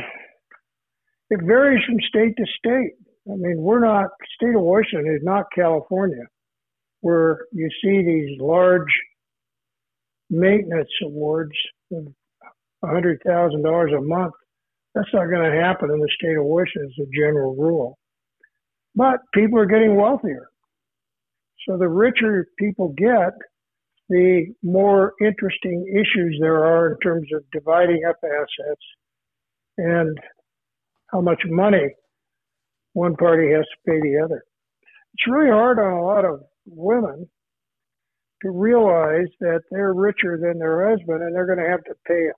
it 1.30 1.40
varies 1.42 1.85
from 1.85 1.97
state 2.09 2.37
to 2.37 2.45
state. 2.59 2.92
I 3.30 3.37
mean, 3.37 3.57
we're 3.59 3.80
not, 3.80 4.11
state 4.35 4.54
of 4.54 4.62
Washington 4.62 5.14
is 5.14 5.23
not 5.23 5.47
California, 5.54 6.25
where 7.00 7.47
you 7.52 7.68
see 7.83 8.02
these 8.02 8.40
large 8.40 8.92
maintenance 10.30 10.88
awards 11.02 11.52
of 11.92 12.07
$100,000 12.85 13.97
a 13.97 14.00
month. 14.02 14.35
That's 14.95 15.09
not 15.12 15.26
going 15.26 15.50
to 15.50 15.61
happen 15.61 15.90
in 15.90 16.00
the 16.00 16.09
state 16.18 16.37
of 16.37 16.45
Washington 16.45 16.90
as 16.90 17.07
a 17.07 17.11
general 17.14 17.54
rule. 17.54 17.99
But 18.95 19.21
people 19.33 19.59
are 19.59 19.66
getting 19.66 19.97
wealthier. 19.97 20.49
So 21.66 21.76
the 21.76 21.88
richer 21.88 22.47
people 22.59 22.95
get, 22.97 23.33
the 24.08 24.46
more 24.62 25.12
interesting 25.20 25.86
issues 25.92 26.38
there 26.40 26.64
are 26.64 26.92
in 26.92 26.98
terms 27.00 27.28
of 27.34 27.44
dividing 27.52 28.02
up 28.08 28.16
assets 28.24 28.82
and 29.76 30.18
how 31.08 31.20
much 31.20 31.42
money 31.46 31.94
one 32.94 33.16
party 33.16 33.52
has 33.52 33.64
to 33.64 33.90
pay 33.90 34.00
the 34.00 34.20
other. 34.24 34.42
It's 35.14 35.30
really 35.30 35.50
hard 35.50 35.78
on 35.78 35.92
a 35.92 36.04
lot 36.04 36.24
of 36.24 36.40
women 36.66 37.28
to 38.42 38.50
realize 38.50 39.28
that 39.40 39.60
they're 39.70 39.94
richer 39.94 40.38
than 40.40 40.58
their 40.58 40.90
husband 40.90 41.22
and 41.22 41.34
they're 41.34 41.46
going 41.46 41.58
to 41.58 41.70
have 41.70 41.84
to 41.84 41.94
pay 42.06 42.26
him. 42.26 42.34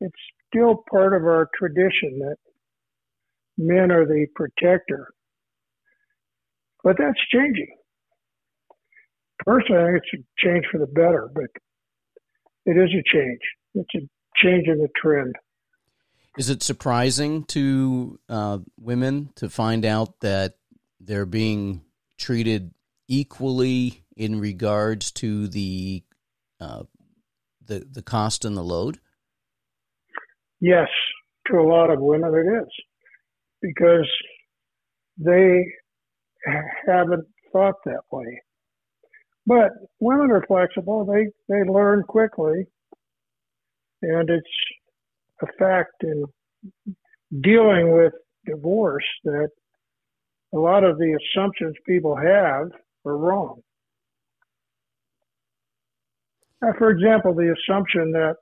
It's 0.00 0.22
still 0.48 0.84
part 0.90 1.14
of 1.14 1.22
our 1.24 1.48
tradition 1.58 2.18
that 2.20 2.36
men 3.56 3.90
are 3.90 4.06
the 4.06 4.26
protector. 4.34 5.08
But 6.84 6.96
that's 6.98 7.18
changing. 7.32 7.77
Personally, 9.48 9.80
I 9.80 9.86
think 9.86 10.02
it's 10.04 10.22
a 10.22 10.46
change 10.46 10.66
for 10.70 10.76
the 10.76 10.86
better, 10.86 11.30
but 11.34 11.46
it 12.66 12.76
is 12.76 12.90
a 12.90 13.02
change. 13.10 13.40
It's 13.74 13.94
a 13.94 14.00
change 14.36 14.68
in 14.68 14.76
the 14.76 14.88
trend. 14.94 15.34
Is 16.36 16.50
it 16.50 16.62
surprising 16.62 17.44
to 17.44 18.20
uh, 18.28 18.58
women 18.78 19.30
to 19.36 19.48
find 19.48 19.86
out 19.86 20.20
that 20.20 20.56
they're 21.00 21.24
being 21.24 21.80
treated 22.18 22.74
equally 23.08 24.04
in 24.18 24.38
regards 24.38 25.12
to 25.12 25.48
the 25.48 26.02
uh, 26.60 26.82
the 27.64 27.86
the 27.90 28.02
cost 28.02 28.44
and 28.44 28.54
the 28.54 28.62
load? 28.62 29.00
Yes, 30.60 30.88
to 31.46 31.56
a 31.56 31.64
lot 31.66 31.88
of 31.88 32.00
women 32.00 32.34
it 32.34 32.64
is 32.64 32.68
because 33.62 34.10
they 35.16 35.64
haven't 36.86 37.26
thought 37.50 37.76
that 37.86 38.02
way. 38.12 38.42
But 39.48 39.70
women 39.98 40.30
are 40.30 40.44
flexible; 40.46 41.06
they 41.06 41.28
they 41.48 41.62
learn 41.66 42.02
quickly, 42.02 42.66
and 44.02 44.28
it's 44.28 44.46
a 45.40 45.46
fact 45.58 46.02
in 46.02 46.24
dealing 47.40 47.96
with 47.96 48.12
divorce 48.44 49.06
that 49.24 49.48
a 50.52 50.58
lot 50.58 50.84
of 50.84 50.98
the 50.98 51.18
assumptions 51.18 51.74
people 51.86 52.14
have 52.14 52.68
are 53.06 53.16
wrong. 53.16 53.62
Now, 56.60 56.74
for 56.76 56.90
example, 56.90 57.34
the 57.34 57.54
assumption 57.54 58.12
that 58.12 58.34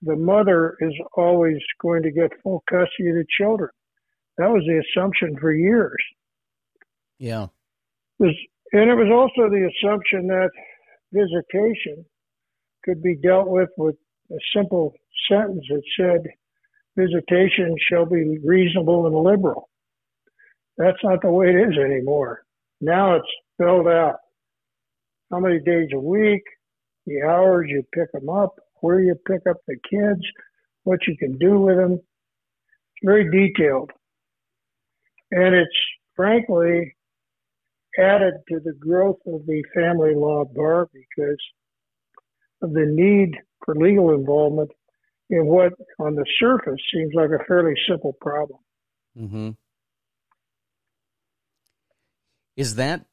the 0.00 0.16
mother 0.16 0.78
is 0.80 0.94
always 1.14 1.58
going 1.78 2.02
to 2.04 2.10
get 2.10 2.30
full 2.42 2.64
custody 2.70 3.10
of 3.10 3.16
the 3.16 3.26
children. 3.38 3.68
That 4.38 4.48
was 4.48 4.62
the 4.66 4.82
assumption 4.88 5.36
for 5.38 5.52
years. 5.52 6.02
Yeah. 7.18 7.48
Was, 8.18 8.34
and 8.72 8.90
it 8.90 8.94
was 8.94 9.10
also 9.12 9.48
the 9.48 9.68
assumption 9.68 10.26
that 10.28 10.50
visitation 11.12 12.04
could 12.84 13.02
be 13.02 13.16
dealt 13.16 13.48
with 13.48 13.68
with 13.76 13.96
a 14.30 14.38
simple 14.56 14.94
sentence 15.30 15.64
that 15.68 15.82
said, 15.98 16.22
visitation 16.96 17.74
shall 17.90 18.06
be 18.06 18.38
reasonable 18.44 19.06
and 19.06 19.14
liberal. 19.14 19.68
That's 20.78 21.02
not 21.04 21.22
the 21.22 21.30
way 21.30 21.48
it 21.50 21.68
is 21.68 21.78
anymore. 21.78 22.42
Now 22.80 23.16
it's 23.16 23.26
spelled 23.54 23.88
out. 23.88 24.16
How 25.30 25.38
many 25.38 25.60
days 25.60 25.88
a 25.94 25.98
week, 25.98 26.42
the 27.06 27.22
hours 27.22 27.66
you 27.68 27.84
pick 27.94 28.10
them 28.12 28.28
up, 28.28 28.54
where 28.80 29.00
you 29.00 29.14
pick 29.26 29.42
up 29.48 29.56
the 29.66 29.76
kids, 29.88 30.20
what 30.84 31.06
you 31.06 31.16
can 31.16 31.38
do 31.38 31.60
with 31.60 31.76
them. 31.76 31.92
It's 31.92 33.04
very 33.04 33.30
detailed. 33.30 33.90
And 35.30 35.54
it's 35.54 35.70
frankly 36.16 36.94
added 37.98 38.34
to 38.48 38.60
the 38.60 38.72
growth 38.72 39.18
of 39.26 39.46
the 39.46 39.62
family 39.74 40.14
law 40.14 40.44
bar 40.44 40.88
because 40.92 41.40
of 42.62 42.72
the 42.72 42.86
need 42.86 43.36
for 43.64 43.74
legal 43.74 44.14
involvement 44.14 44.70
in 45.30 45.46
what 45.46 45.72
on 45.98 46.14
the 46.14 46.26
surface 46.38 46.80
seems 46.92 47.12
like 47.14 47.30
a 47.30 47.44
fairly 47.44 47.74
simple 47.88 48.14
problem. 48.20 48.58
Mm-hmm. 49.18 49.50
Is 52.56 52.76
that 52.76 53.06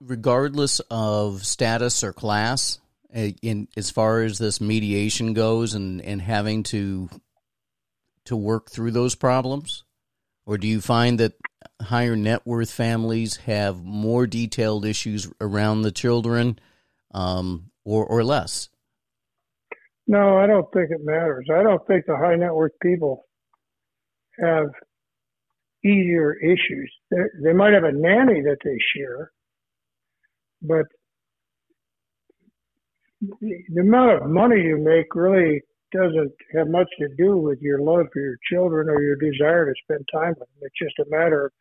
regardless 0.00 0.80
of 0.90 1.44
status 1.46 2.04
or 2.04 2.12
class 2.12 2.78
in 3.14 3.68
as 3.76 3.90
far 3.90 4.22
as 4.22 4.38
this 4.38 4.60
mediation 4.60 5.32
goes 5.32 5.74
and, 5.74 6.02
and 6.02 6.20
having 6.20 6.62
to 6.64 7.08
to 8.26 8.36
work 8.36 8.70
through 8.70 8.90
those 8.90 9.14
problems? 9.14 9.84
Or 10.44 10.58
do 10.58 10.68
you 10.68 10.80
find 10.80 11.18
that 11.20 11.32
higher 11.80 12.16
net 12.16 12.42
worth 12.44 12.70
families 12.70 13.36
have 13.36 13.84
more 13.84 14.26
detailed 14.26 14.84
issues 14.84 15.30
around 15.40 15.82
the 15.82 15.92
children 15.92 16.58
um, 17.12 17.70
or, 17.84 18.04
or 18.06 18.24
less? 18.24 18.68
No, 20.06 20.38
I 20.38 20.46
don't 20.46 20.70
think 20.72 20.90
it 20.90 21.00
matters. 21.02 21.46
I 21.52 21.62
don't 21.62 21.84
think 21.86 22.06
the 22.06 22.16
high 22.16 22.36
net 22.36 22.54
worth 22.54 22.72
people 22.80 23.24
have 24.40 24.66
easier 25.84 26.34
issues. 26.34 26.92
they 27.10 27.16
they 27.42 27.52
might 27.52 27.72
have 27.72 27.84
a 27.84 27.92
nanny 27.92 28.42
that 28.42 28.58
they 28.64 28.78
share, 28.94 29.30
but 30.62 30.86
the 33.20 33.80
amount 33.80 34.22
of 34.22 34.30
money 34.30 34.60
you 34.62 34.78
make 34.78 35.14
really 35.14 35.62
doesn't 35.96 36.32
have 36.54 36.68
much 36.68 36.88
to 36.98 37.08
do 37.16 37.38
with 37.38 37.60
your 37.60 37.80
love 37.80 38.06
for 38.12 38.20
your 38.20 38.36
children 38.50 38.88
or 38.88 39.02
your 39.02 39.16
desire 39.16 39.66
to 39.66 39.74
spend 39.82 40.06
time 40.12 40.34
with 40.38 40.48
them. 40.48 40.62
It's 40.62 40.78
just 40.80 40.98
a 40.98 41.10
matter 41.10 41.46
of 41.46 41.52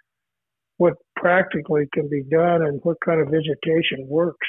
what 0.77 0.93
practically 1.15 1.87
can 1.93 2.09
be 2.09 2.23
done 2.23 2.61
and 2.63 2.79
what 2.83 2.97
kind 3.05 3.21
of 3.21 3.27
visitation 3.27 4.07
works. 4.07 4.47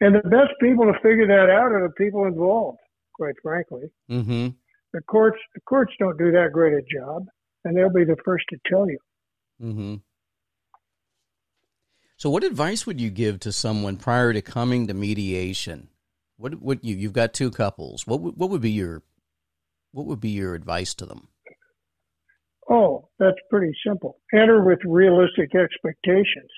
And 0.00 0.14
the 0.14 0.28
best 0.28 0.52
people 0.60 0.84
to 0.84 0.98
figure 1.02 1.26
that 1.26 1.50
out 1.50 1.72
are 1.72 1.88
the 1.88 1.94
people 1.94 2.26
involved, 2.26 2.78
quite 3.14 3.34
frankly. 3.42 3.84
Mm-hmm. 4.10 4.48
The 4.92 5.02
courts, 5.02 5.38
the 5.54 5.60
courts 5.62 5.92
don't 5.98 6.18
do 6.18 6.30
that 6.32 6.52
great 6.52 6.74
a 6.74 6.82
job, 6.82 7.24
and 7.64 7.76
they'll 7.76 7.92
be 7.92 8.04
the 8.04 8.16
first 8.24 8.44
to 8.50 8.58
tell 8.70 8.88
you. 8.88 8.98
Mm-hmm. 9.62 9.94
So, 12.18 12.30
what 12.30 12.44
advice 12.44 12.86
would 12.86 13.00
you 13.00 13.10
give 13.10 13.40
to 13.40 13.52
someone 13.52 13.96
prior 13.96 14.32
to 14.32 14.42
coming 14.42 14.86
to 14.86 14.94
mediation? 14.94 15.88
What 16.36 16.60
would 16.60 16.80
you? 16.82 16.94
You've 16.96 17.12
got 17.12 17.32
two 17.32 17.50
couples. 17.50 18.06
What 18.06 18.20
would, 18.20 18.36
what 18.36 18.50
would 18.50 18.60
be 18.60 18.70
your 18.70 19.02
what 19.92 20.06
would 20.06 20.20
be 20.20 20.30
your 20.30 20.54
advice 20.54 20.94
to 20.94 21.06
them? 21.06 21.28
Oh, 22.68 23.08
that's 23.18 23.38
pretty 23.48 23.72
simple. 23.86 24.18
Enter 24.34 24.64
with 24.64 24.80
realistic 24.84 25.54
expectations. 25.54 26.50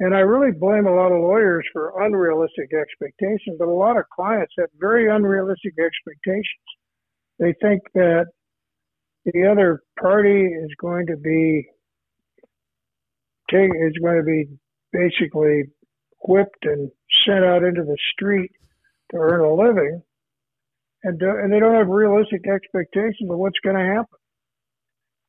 And 0.00 0.14
I 0.14 0.20
really 0.20 0.52
blame 0.52 0.86
a 0.86 0.94
lot 0.94 1.12
of 1.12 1.20
lawyers 1.20 1.64
for 1.72 2.04
unrealistic 2.04 2.70
expectations, 2.74 3.56
but 3.58 3.68
a 3.68 3.72
lot 3.72 3.96
of 3.96 4.04
clients 4.14 4.52
have 4.58 4.68
very 4.78 5.08
unrealistic 5.08 5.74
expectations. 5.78 6.66
They 7.38 7.54
think 7.62 7.82
that 7.94 8.26
the 9.24 9.48
other 9.50 9.82
party 10.00 10.44
is 10.44 10.70
going 10.80 11.06
to 11.06 11.16
be 11.16 11.68
is 13.52 13.92
going 14.02 14.18
to 14.18 14.24
be 14.24 14.48
basically 14.92 15.62
whipped 16.26 16.64
and 16.64 16.90
sent 17.26 17.44
out 17.44 17.62
into 17.62 17.82
the 17.82 17.96
street 18.12 18.50
to 19.10 19.18
earn 19.18 19.40
a 19.40 19.54
living, 19.54 20.02
and 21.02 21.18
do, 21.18 21.28
and 21.28 21.52
they 21.52 21.60
don't 21.60 21.74
have 21.74 21.88
realistic 21.88 22.48
expectations 22.48 23.30
of 23.30 23.38
what's 23.38 23.58
going 23.62 23.76
to 23.76 23.94
happen. 23.94 24.18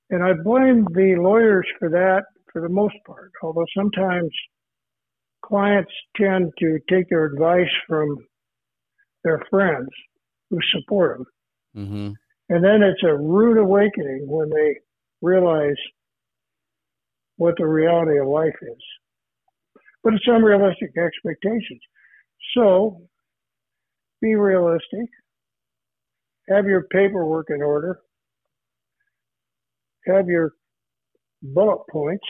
And 0.10 0.24
I 0.24 0.34
blame 0.34 0.86
the 0.94 1.16
lawyers 1.20 1.68
for 1.80 1.90
that 1.90 2.24
for 2.52 2.62
the 2.62 2.70
most 2.70 2.96
part, 3.06 3.32
although 3.44 3.66
sometimes 3.76 4.30
clients 5.44 5.92
tend 6.16 6.52
to 6.60 6.80
take 6.90 7.10
their 7.10 7.26
advice 7.26 7.72
from 7.88 8.18
their 9.24 9.42
friends 9.50 9.90
who 10.50 10.60
support 10.74 11.18
them. 11.18 11.26
Mm-hmm. 11.76 12.12
And 12.50 12.64
then 12.64 12.84
it's 12.84 13.04
a 13.04 13.18
rude 13.18 13.58
awakening 13.58 14.26
when 14.28 14.50
they 14.50 14.80
realize 15.22 15.76
what 17.38 17.56
the 17.58 17.66
reality 17.66 18.20
of 18.20 18.28
life 18.28 18.56
is. 18.62 18.84
But 20.06 20.14
it's 20.14 20.28
unrealistic 20.28 20.92
expectations. 20.96 21.82
So 22.56 23.02
be 24.22 24.36
realistic, 24.36 25.10
have 26.48 26.68
your 26.68 26.84
paperwork 26.92 27.48
in 27.50 27.64
order, 27.64 28.00
have 30.06 30.28
your 30.28 30.52
bullet 31.42 31.82
points. 31.92 32.24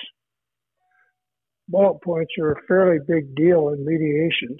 Bullet 1.67 2.01
points 2.01 2.31
are 2.39 2.53
a 2.53 2.61
fairly 2.65 2.99
big 3.05 3.35
deal 3.35 3.69
in 3.69 3.85
mediations. 3.85 4.59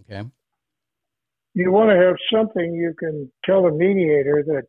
Okay. 0.00 0.26
You 1.52 1.72
want 1.72 1.90
to 1.90 1.96
have 1.96 2.16
something 2.32 2.72
you 2.72 2.94
can 2.98 3.30
tell 3.44 3.64
the 3.64 3.70
mediator 3.70 4.42
that 4.46 4.64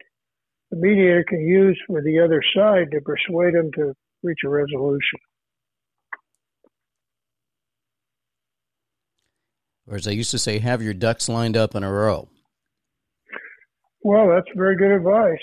the 0.71 0.77
mediator 0.77 1.23
can 1.25 1.39
use 1.39 1.79
for 1.87 2.01
the 2.01 2.19
other 2.19 2.41
side 2.53 2.91
to 2.91 2.99
persuade 2.99 3.53
them 3.53 3.71
to 3.75 3.93
reach 4.23 4.39
a 4.43 4.49
resolution. 4.49 5.19
Or 9.91 9.97
as 9.97 10.07
I 10.07 10.11
used 10.11 10.31
to 10.31 10.39
say, 10.39 10.59
have 10.59 10.81
your 10.81 10.93
ducks 10.93 11.27
lined 11.27 11.57
up 11.57 11.75
in 11.75 11.83
a 11.83 11.91
row. 11.91 12.29
Well, 14.01 14.29
that's 14.29 14.47
very 14.55 14.77
good 14.77 14.91
advice. 14.91 15.37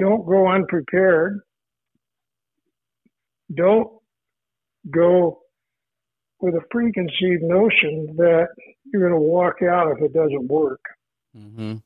Don't 0.00 0.26
go 0.26 0.48
unprepared. 0.48 1.38
Don't 3.54 3.88
go 4.92 5.42
with 6.40 6.54
a 6.54 6.62
preconceived 6.70 7.42
notion 7.42 8.16
that 8.16 8.48
you're 8.92 9.08
going 9.08 9.20
to 9.20 9.28
walk 9.28 9.62
out 9.62 9.92
if 9.92 10.02
it 10.02 10.12
doesn't 10.12 10.48
work. 10.48 10.80
Mm-hmm. 11.36 11.76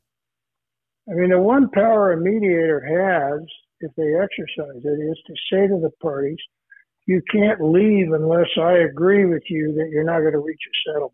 I 1.11 1.13
mean, 1.13 1.29
the 1.29 1.39
one 1.39 1.69
power 1.75 2.13
a 2.13 2.17
mediator 2.17 2.81
has, 2.81 3.47
if 3.81 3.95
they 3.97 4.15
exercise 4.15 4.83
it, 4.83 4.89
is 4.89 5.19
to 5.27 5.35
say 5.53 5.67
to 5.67 5.79
the 5.79 5.91
parties, 6.01 6.39
you 7.05 7.21
can't 7.31 7.61
leave 7.61 8.13
unless 8.13 8.49
I 8.59 8.79
agree 8.79 9.27
with 9.27 9.43
you 9.51 9.75
that 9.75 9.91
you're 9.93 10.05
not 10.05 10.21
going 10.21 10.33
to 10.33 10.39
reach 10.39 10.63
a 10.67 10.91
settlement. 10.91 11.13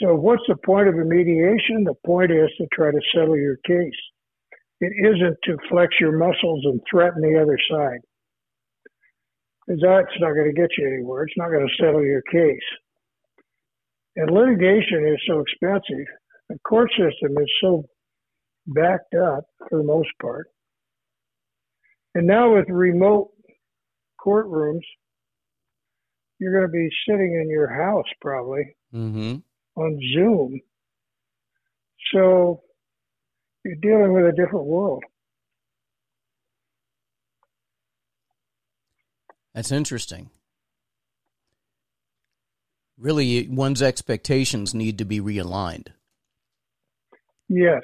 So, 0.00 0.14
what's 0.14 0.42
the 0.48 0.56
point 0.56 0.88
of 0.88 0.94
a 0.94 1.04
mediation? 1.04 1.84
The 1.84 1.94
point 2.06 2.30
is 2.30 2.48
to 2.58 2.66
try 2.72 2.90
to 2.90 3.00
settle 3.14 3.36
your 3.36 3.56
case. 3.66 4.00
It 4.80 4.92
isn't 4.98 5.36
to 5.44 5.56
flex 5.70 5.94
your 6.00 6.16
muscles 6.16 6.64
and 6.64 6.80
threaten 6.90 7.22
the 7.22 7.40
other 7.40 7.58
side. 7.70 8.00
Because 9.66 9.80
that's 9.82 10.20
not 10.20 10.32
going 10.32 10.52
to 10.52 10.60
get 10.60 10.70
you 10.76 10.88
anywhere. 10.88 11.24
It's 11.24 11.36
not 11.36 11.50
going 11.50 11.66
to 11.66 11.84
settle 11.84 12.02
your 12.02 12.22
case. 12.32 12.58
And 14.16 14.30
litigation 14.30 15.06
is 15.06 15.20
so 15.28 15.40
expensive. 15.40 16.06
The 16.48 16.58
court 16.66 16.90
system 16.90 17.36
is 17.38 17.50
so 17.62 17.84
backed 18.66 19.14
up 19.14 19.44
for 19.68 19.78
the 19.78 19.84
most 19.84 20.10
part. 20.20 20.48
And 22.14 22.26
now 22.26 22.54
with 22.54 22.68
remote 22.68 23.30
courtrooms, 24.24 24.82
you're 26.38 26.52
going 26.52 26.66
to 26.66 26.72
be 26.72 26.88
sitting 27.08 27.40
in 27.40 27.48
your 27.48 27.68
house 27.68 28.04
probably 28.20 28.74
mm-hmm. 28.92 29.36
On 29.76 29.98
Zoom. 30.14 30.60
So 32.12 32.62
you're 33.64 33.76
dealing 33.76 34.12
with 34.12 34.26
a 34.26 34.32
different 34.32 34.66
world. 34.66 35.02
That's 39.54 39.72
interesting. 39.72 40.30
Really, 42.98 43.48
one's 43.48 43.82
expectations 43.82 44.74
need 44.74 44.98
to 44.98 45.04
be 45.04 45.20
realigned. 45.20 45.88
Yes, 47.48 47.82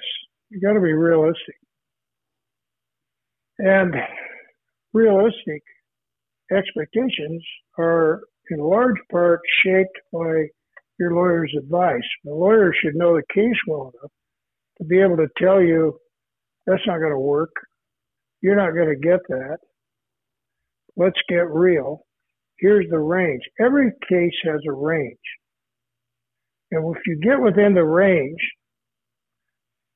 you 0.50 0.60
got 0.60 0.74
to 0.74 0.80
be 0.80 0.92
realistic. 0.92 1.56
And 3.58 3.94
realistic 4.92 5.62
expectations 6.50 7.44
are 7.78 8.22
in 8.50 8.60
large 8.60 8.96
part 9.10 9.40
shaped 9.64 9.98
by 10.12 10.46
your 10.98 11.14
lawyer's 11.14 11.54
advice. 11.56 12.06
The 12.24 12.34
lawyer 12.34 12.72
should 12.74 12.94
know 12.94 13.14
the 13.14 13.22
case 13.34 13.56
well 13.66 13.92
enough 13.94 14.10
to 14.78 14.84
be 14.84 15.00
able 15.00 15.16
to 15.16 15.28
tell 15.38 15.62
you 15.62 15.98
that's 16.66 16.86
not 16.86 16.98
going 16.98 17.12
to 17.12 17.18
work. 17.18 17.50
You're 18.40 18.56
not 18.56 18.72
going 18.74 18.88
to 18.88 18.96
get 18.96 19.20
that. 19.28 19.58
Let's 20.96 21.18
get 21.28 21.48
real. 21.48 22.02
Here's 22.58 22.86
the 22.90 22.98
range. 22.98 23.42
Every 23.60 23.92
case 24.08 24.34
has 24.44 24.60
a 24.68 24.72
range. 24.72 25.16
And 26.70 26.94
if 26.94 27.02
you 27.06 27.18
get 27.20 27.40
within 27.40 27.74
the 27.74 27.84
range, 27.84 28.40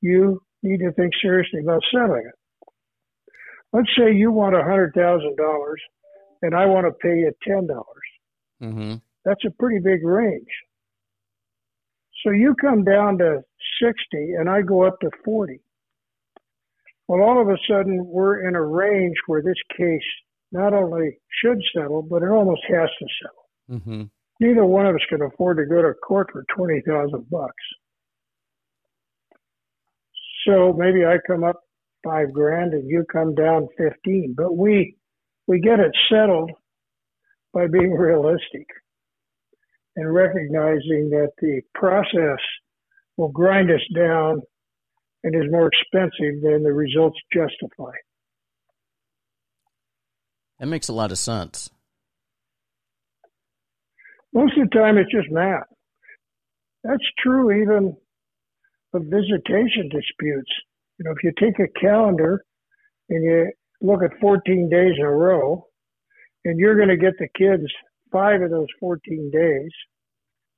you 0.01 0.41
need 0.63 0.79
to 0.79 0.93
think 0.93 1.13
seriously 1.21 1.61
about 1.63 1.83
settling 1.93 2.25
it. 2.27 2.69
Let's 3.73 3.89
say 3.99 4.15
you 4.15 4.31
want 4.31 4.55
a 4.55 4.63
hundred 4.63 4.93
thousand 4.95 5.37
dollars, 5.37 5.81
and 6.43 6.55
I 6.55 6.67
want 6.67 6.87
to 6.87 6.93
pay 6.93 7.19
you 7.19 7.33
ten 7.47 7.67
dollars. 7.67 7.85
Mm-hmm. 8.63 8.95
That's 9.25 9.45
a 9.47 9.51
pretty 9.59 9.81
big 9.83 10.05
range. 10.05 10.49
So 12.25 12.31
you 12.31 12.55
come 12.61 12.85
down 12.85 13.19
to 13.19 13.43
sixty, 13.83 14.33
and 14.39 14.49
I 14.49 14.63
go 14.63 14.85
up 14.85 15.01
to 15.01 15.11
forty. 15.25 15.61
Well, 17.09 17.23
all 17.23 17.41
of 17.41 17.49
a 17.49 17.57
sudden, 17.69 18.05
we're 18.07 18.49
in 18.49 18.55
a 18.55 18.63
range 18.63 19.17
where 19.27 19.43
this 19.43 19.61
case 19.77 20.01
not 20.53 20.73
only 20.73 21.19
should 21.43 21.59
settle, 21.75 22.03
but 22.03 22.23
it 22.23 22.29
almost 22.29 22.63
has 22.69 22.89
to 22.99 23.07
settle. 23.23 23.81
Mm-hmm. 23.81 24.03
Neither 24.41 24.65
one 24.65 24.87
of 24.87 24.95
us 24.95 25.03
can 25.09 25.23
afford 25.23 25.57
to 25.59 25.67
go 25.67 25.83
to 25.83 25.95
court 25.95 26.29
for 26.33 26.45
twenty 26.55 26.81
thousand 26.87 27.29
bucks. 27.31 27.65
So 30.47 30.73
maybe 30.77 31.05
I 31.05 31.19
come 31.27 31.45
up 31.45 31.61
five 32.05 32.33
grand 32.33 32.73
and 32.73 32.89
you 32.89 33.05
come 33.11 33.35
down 33.35 33.69
15. 33.79 34.35
But 34.37 34.57
we, 34.57 34.97
we 35.47 35.61
get 35.61 35.81
it 35.81 35.93
settled 36.11 36.51
by 37.53 37.67
being 37.67 37.93
realistic 37.99 38.67
and 39.97 40.13
recognizing 40.13 41.11
that 41.11 41.31
the 41.41 41.61
process 41.75 42.39
will 43.17 43.29
grind 43.29 43.71
us 43.71 43.81
down 43.95 44.41
and 45.25 45.35
is 45.35 45.51
more 45.51 45.69
expensive 45.69 46.43
than 46.43 46.63
the 46.63 46.73
results 46.73 47.19
justify. 47.33 47.93
That 50.59 50.67
makes 50.67 50.89
a 50.89 50.93
lot 50.93 51.13
of 51.13 51.19
sense. 51.19 51.71
Most 54.33 54.57
of 54.57 54.71
the 54.71 54.79
time, 54.79 54.97
it's 54.97 55.13
just 55.13 55.31
math. 55.31 55.67
That's 56.85 57.05
true 57.19 57.63
even 57.63 57.97
of 58.95 59.03
visitation 59.05 59.89
disputes. 59.91 60.51
You 60.99 61.05
know, 61.05 61.13
if 61.13 61.23
you 61.23 61.33
take 61.39 61.59
a 61.59 61.81
calendar 61.81 62.45
and 63.09 63.25
you 63.25 63.53
look 63.81 64.03
at 64.03 64.19
14 64.21 64.69
days 64.71 64.95
in 64.99 65.05
a 65.05 65.11
row, 65.11 65.67
and 66.45 66.59
you're 66.59 66.77
going 66.77 66.89
to 66.89 66.97
get 66.97 67.15
the 67.19 67.29
kids 67.37 67.71
five 68.13 68.43
of 68.43 68.51
those 68.51 68.69
14 68.79 69.31
days, 69.33 69.71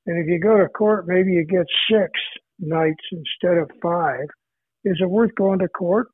and 0.07 0.19
if 0.19 0.27
you 0.27 0.39
go 0.39 0.59
to 0.59 0.69
court, 0.69 1.07
maybe 1.07 1.33
you 1.33 1.45
get 1.45 1.67
six 1.91 2.11
nights 2.59 3.05
instead 3.11 3.59
of 3.59 3.71
five. 3.83 4.27
Is 4.85 4.99
it 5.01 5.09
worth 5.09 5.35
going 5.35 5.61
to 5.61 5.69
court 5.69 6.09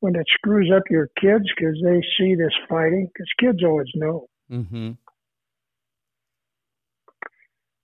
when 0.00 0.14
it 0.16 0.26
screws 0.34 0.70
up 0.74 0.84
your 0.90 1.08
kids 1.20 1.44
because 1.54 1.76
they 1.84 2.00
see 2.18 2.34
this 2.34 2.54
fighting? 2.68 3.08
Because 3.12 3.28
kids 3.38 3.62
always 3.62 3.90
know. 3.94 4.26
Mm-hmm. 4.50 4.92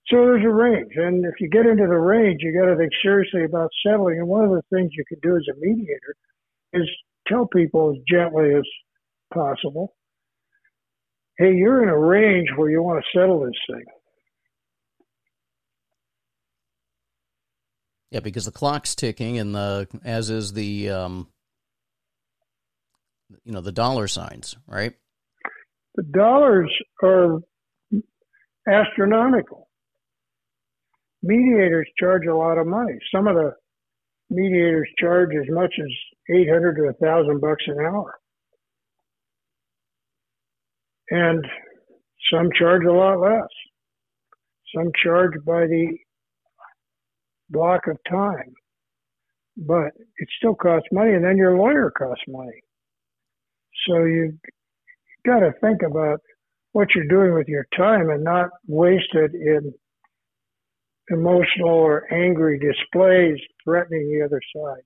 So 0.07 0.17
there's 0.17 0.45
a 0.45 0.49
range, 0.49 0.91
and 0.95 1.25
if 1.25 1.33
you 1.39 1.49
get 1.49 1.65
into 1.65 1.87
the 1.87 1.97
range, 1.97 2.41
you 2.41 2.53
got 2.53 2.69
to 2.69 2.77
think 2.77 2.91
seriously 3.01 3.43
about 3.43 3.71
settling. 3.83 4.19
And 4.19 4.27
one 4.27 4.45
of 4.45 4.51
the 4.51 4.61
things 4.71 4.91
you 4.93 5.03
can 5.07 5.17
do 5.23 5.35
as 5.35 5.43
a 5.49 5.59
mediator 5.59 6.15
is 6.73 6.87
tell 7.27 7.47
people 7.47 7.91
as 7.91 7.97
gently 8.07 8.53
as 8.53 8.63
possible, 9.33 9.94
"Hey, 11.37 11.53
you're 11.53 11.83
in 11.83 11.89
a 11.89 11.97
range 11.97 12.49
where 12.55 12.69
you 12.69 12.81
want 12.81 13.03
to 13.03 13.19
settle 13.19 13.39
this 13.41 13.53
thing." 13.69 13.85
Yeah, 18.11 18.19
because 18.21 18.45
the 18.45 18.51
clock's 18.51 18.95
ticking, 18.95 19.37
and 19.37 19.53
the 19.53 19.87
as 20.03 20.29
is 20.29 20.53
the 20.53 20.89
um, 20.89 21.27
you 23.43 23.51
know 23.51 23.61
the 23.61 23.71
dollar 23.71 24.07
signs, 24.07 24.55
right? 24.67 24.93
The 25.95 26.03
dollars 26.03 26.71
are 27.03 27.39
astronomical 28.67 29.65
mediators 31.25 31.89
charge 31.99 32.25
a 32.27 32.35
lot 32.35 32.57
of 32.57 32.67
money. 32.67 32.93
Some 33.13 33.27
of 33.27 33.35
the 33.35 33.51
mediators 34.29 34.87
charge 34.99 35.29
as 35.35 35.49
much 35.49 35.73
as 35.79 35.87
800 36.29 36.75
to 36.75 36.81
1000 36.99 37.41
bucks 37.41 37.63
an 37.67 37.79
hour. 37.79 38.15
And 41.09 41.45
some 42.31 42.49
charge 42.57 42.83
a 42.85 42.91
lot 42.91 43.19
less. 43.19 43.49
Some 44.75 44.91
charge 45.03 45.33
by 45.45 45.67
the 45.67 45.97
block 47.49 47.87
of 47.87 47.97
time. 48.09 48.53
But 49.57 49.93
it 50.17 50.27
still 50.37 50.55
costs 50.55 50.89
money, 50.91 51.13
and 51.13 51.23
then 51.23 51.37
your 51.37 51.57
lawyer 51.57 51.91
costs 51.95 52.25
money. 52.27 52.61
So 53.87 54.03
you've 54.03 54.35
got 55.25 55.39
to 55.39 55.53
think 55.61 55.81
about 55.81 56.19
what 56.73 56.89
you're 56.93 57.07
doing 57.07 57.33
with 57.33 57.47
your 57.47 57.65
time 57.77 58.09
and 58.09 58.23
not 58.23 58.49
waste 58.67 59.13
it 59.13 59.31
in 59.33 59.73
emotional 61.09 61.69
or 61.69 62.11
angry 62.11 62.59
displays 62.59 63.37
threatening 63.63 64.11
the 64.11 64.25
other 64.25 64.41
side. 64.55 64.83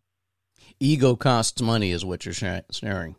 Ego 0.80 1.16
costs 1.16 1.62
money, 1.62 1.92
is 1.92 2.06
what 2.06 2.26
you're 2.26 2.34
sharing. 2.34 3.16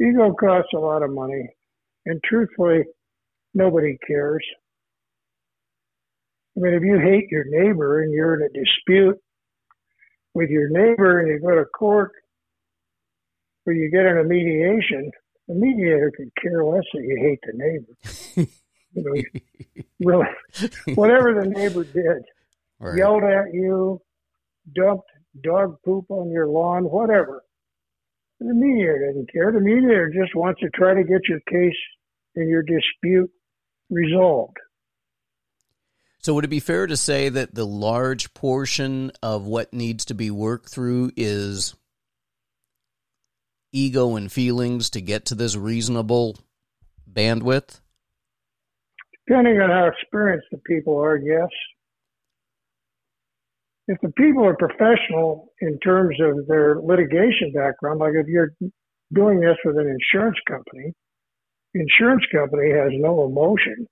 Ego 0.00 0.32
costs 0.32 0.72
a 0.72 0.78
lot 0.78 1.02
of 1.02 1.10
money, 1.10 1.50
and 2.06 2.20
truthfully, 2.22 2.84
nobody 3.54 3.96
cares. 4.06 4.44
I 6.56 6.60
mean, 6.60 6.74
if 6.74 6.82
you 6.82 6.98
hate 6.98 7.28
your 7.30 7.44
neighbor 7.46 8.02
and 8.02 8.12
you're 8.12 8.34
in 8.34 8.42
a 8.42 8.48
dispute 8.48 9.18
with 10.34 10.50
your 10.50 10.68
neighbor 10.68 11.20
and 11.20 11.28
you 11.28 11.40
go 11.40 11.54
to 11.54 11.64
court 11.64 12.12
where 13.64 13.74
you 13.74 13.90
get 13.90 14.06
in 14.06 14.18
a 14.18 14.24
mediation, 14.24 15.10
the 15.48 15.54
mediator 15.54 16.12
could 16.16 16.30
care 16.40 16.64
less 16.64 16.84
that 16.92 17.02
you 17.02 17.18
hate 17.20 17.40
the 17.42 17.52
neighbor. 17.54 18.50
you 18.94 19.02
know, 19.02 19.82
really, 20.00 20.28
whatever 20.94 21.34
the 21.34 21.48
neighbor 21.48 21.84
did, 21.84 22.22
right. 22.78 22.96
yelled 22.96 23.24
at 23.24 23.52
you, 23.52 24.00
dumped 24.74 25.08
dog 25.42 25.76
poop 25.84 26.06
on 26.10 26.30
your 26.30 26.46
lawn, 26.46 26.84
whatever. 26.84 27.42
The 28.46 28.52
mediator 28.52 29.06
doesn't 29.08 29.32
care. 29.32 29.52
The 29.52 29.60
mediator 29.60 30.12
just 30.14 30.34
wants 30.34 30.60
to 30.60 30.68
try 30.74 30.92
to 30.92 31.02
get 31.02 31.22
your 31.28 31.40
case 31.48 31.78
and 32.36 32.46
your 32.46 32.62
dispute 32.62 33.30
resolved. 33.88 34.58
So, 36.18 36.34
would 36.34 36.44
it 36.44 36.48
be 36.48 36.60
fair 36.60 36.86
to 36.86 36.96
say 36.96 37.30
that 37.30 37.54
the 37.54 37.64
large 37.64 38.34
portion 38.34 39.12
of 39.22 39.46
what 39.46 39.72
needs 39.72 40.04
to 40.06 40.14
be 40.14 40.30
worked 40.30 40.68
through 40.68 41.12
is 41.16 41.74
ego 43.72 44.14
and 44.14 44.30
feelings 44.30 44.90
to 44.90 45.00
get 45.00 45.24
to 45.26 45.34
this 45.34 45.56
reasonable 45.56 46.36
bandwidth? 47.10 47.80
Depending 49.26 49.58
on 49.58 49.70
how 49.70 49.86
experienced 49.86 50.48
the 50.52 50.58
people 50.58 50.98
are, 50.98 51.16
yes. 51.16 51.48
If 53.86 53.98
the 54.00 54.10
people 54.12 54.44
are 54.46 54.56
professional 54.56 55.52
in 55.60 55.78
terms 55.80 56.16
of 56.20 56.46
their 56.46 56.80
litigation 56.80 57.52
background, 57.54 58.00
like 58.00 58.14
if 58.14 58.26
you're 58.26 58.52
doing 59.12 59.40
this 59.40 59.56
with 59.64 59.76
an 59.76 59.88
insurance 59.88 60.38
company, 60.48 60.92
the 61.74 61.80
insurance 61.80 62.24
company 62.32 62.70
has 62.70 62.90
no 62.92 63.24
emotion 63.24 63.86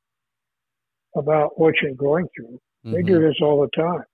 about 1.16 1.59
what 1.61 1.74
you're 1.83 1.94
going 1.94 2.26
through. 2.35 2.59
Mm-hmm. 2.87 2.92
They 2.92 3.02
do 3.02 3.14
mm-hmm. 3.14 3.28
this 3.28 3.37
all 3.42 3.61
the 3.61 3.83
time. 3.83 4.05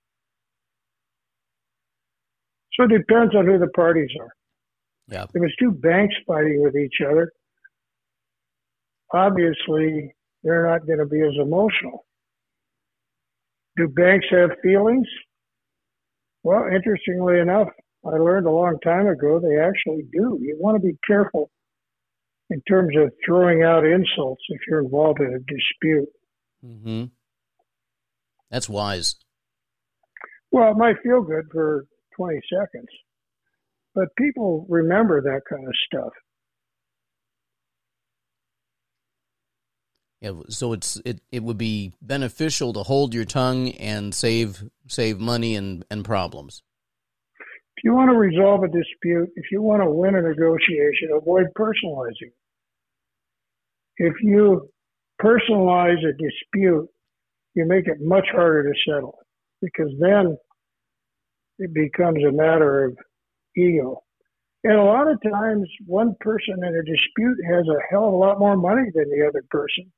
So 2.75 2.85
it 2.85 2.91
depends 2.91 3.35
on 3.35 3.47
who 3.47 3.59
the 3.59 3.69
parties 3.69 4.11
are. 4.21 4.33
Yeah. 5.09 5.25
If 5.35 5.43
it's 5.43 5.57
two 5.57 5.73
banks 5.73 6.15
fighting 6.27 6.63
with 6.63 6.77
each 6.77 6.97
other, 7.07 7.33
obviously 9.13 10.15
they're 10.43 10.69
not 10.69 10.87
going 10.87 10.99
to 10.99 11.07
be 11.07 11.21
as 11.21 11.35
emotional. 11.41 12.05
Do 13.77 13.89
banks 13.89 14.27
have 14.31 14.51
feelings? 14.63 15.07
Well, 16.49 16.65
interestingly 16.75 17.41
enough, 17.41 17.69
I 18.07 18.17
learned 18.17 18.47
a 18.47 18.51
long 18.51 18.79
time 18.83 19.07
ago 19.07 19.39
they 19.39 19.61
actually 19.61 20.05
do. 20.11 20.39
You 20.41 20.57
want 20.59 20.81
to 20.81 20.83
be 20.83 20.97
careful 21.07 21.51
in 22.49 22.63
terms 22.63 22.97
of 22.97 23.13
throwing 23.23 23.63
out 23.63 23.85
insults 23.85 24.41
if 24.49 24.63
you're 24.67 24.81
involved 24.81 25.21
in 25.21 25.27
a 25.27 25.41
dispute. 25.41 26.09
Mm-hmm. 26.65 27.05
That's 28.51 28.67
wise. 28.67 29.17
Well, 30.51 30.71
it 30.71 30.79
might 30.79 30.97
feel 31.03 31.21
good 31.21 31.49
for 31.53 31.85
20 32.17 32.41
seconds, 32.51 32.89
but 33.95 34.09
people 34.17 34.65
remember 34.71 35.21
that 35.21 35.43
kind 35.51 35.69
of 35.69 35.75
stuff. 35.87 36.15
Yeah, 40.21 40.33
so 40.49 40.73
it's 40.73 41.01
it, 41.05 41.21
it 41.31 41.43
would 41.43 41.59
be 41.59 41.93
beneficial 42.03 42.73
to 42.73 42.83
hold 42.83 43.15
your 43.15 43.25
tongue 43.25 43.71
and 43.73 44.13
save 44.13 44.65
save 44.89 45.21
money 45.21 45.55
and, 45.55 45.85
and 45.91 46.05
problems. 46.05 46.63
If 47.77 47.85
you 47.85 47.95
want 47.95 48.11
to 48.11 48.17
resolve 48.17 48.65
a 48.65 48.67
dispute, 48.67 49.31
if 49.37 49.53
you 49.53 49.63
want 49.63 49.83
to 49.83 49.91
win 49.91 50.17
a 50.17 50.23
negotiation, 50.23 51.11
avoid 51.15 51.47
personalizing. 51.57 52.33
If 53.99 54.15
you 54.21 54.69
personalize 55.23 56.05
a 56.05 56.13
dispute, 56.13 56.89
you 57.55 57.67
make 57.67 57.87
it 57.87 57.99
much 58.01 58.27
harder 58.33 58.65
to 58.65 58.79
settle 58.89 59.19
because 59.61 59.93
then 60.01 60.37
it 61.59 61.73
becomes 61.73 62.25
a 62.25 62.33
matter 62.33 62.87
of 62.87 62.97
ego. 63.57 64.03
And 64.65 64.75
a 64.75 64.83
lot 64.83 65.09
of 65.09 65.23
times, 65.23 65.69
one 65.87 66.17
person 66.21 66.57
in 66.65 66.75
a 66.75 66.83
dispute 66.83 67.39
has 67.49 67.65
a 67.69 67.81
hell 67.91 68.09
of 68.09 68.15
a 68.15 68.17
lot 68.17 68.41
more 68.41 68.57
money 68.57 68.91
than 68.93 69.09
the 69.09 69.27
other 69.29 69.45
person, 69.51 69.93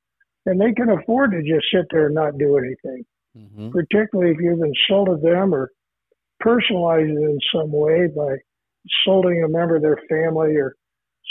and 0.45 0.59
they 0.59 0.73
can 0.73 0.89
afford 0.89 1.31
to 1.31 1.41
just 1.41 1.65
sit 1.73 1.85
there 1.91 2.07
and 2.07 2.15
not 2.15 2.37
do 2.37 2.57
anything. 2.57 3.05
Mm-hmm. 3.37 3.69
Particularly 3.69 4.31
if 4.31 4.37
you've 4.39 4.61
insulted 4.61 5.21
them 5.21 5.53
or 5.53 5.71
personalized 6.39 7.09
it 7.09 7.17
in 7.17 7.39
some 7.53 7.71
way 7.71 8.07
by 8.07 8.35
insulting 9.05 9.43
a 9.43 9.47
member 9.47 9.77
of 9.77 9.81
their 9.81 9.99
family 10.09 10.55
or 10.55 10.75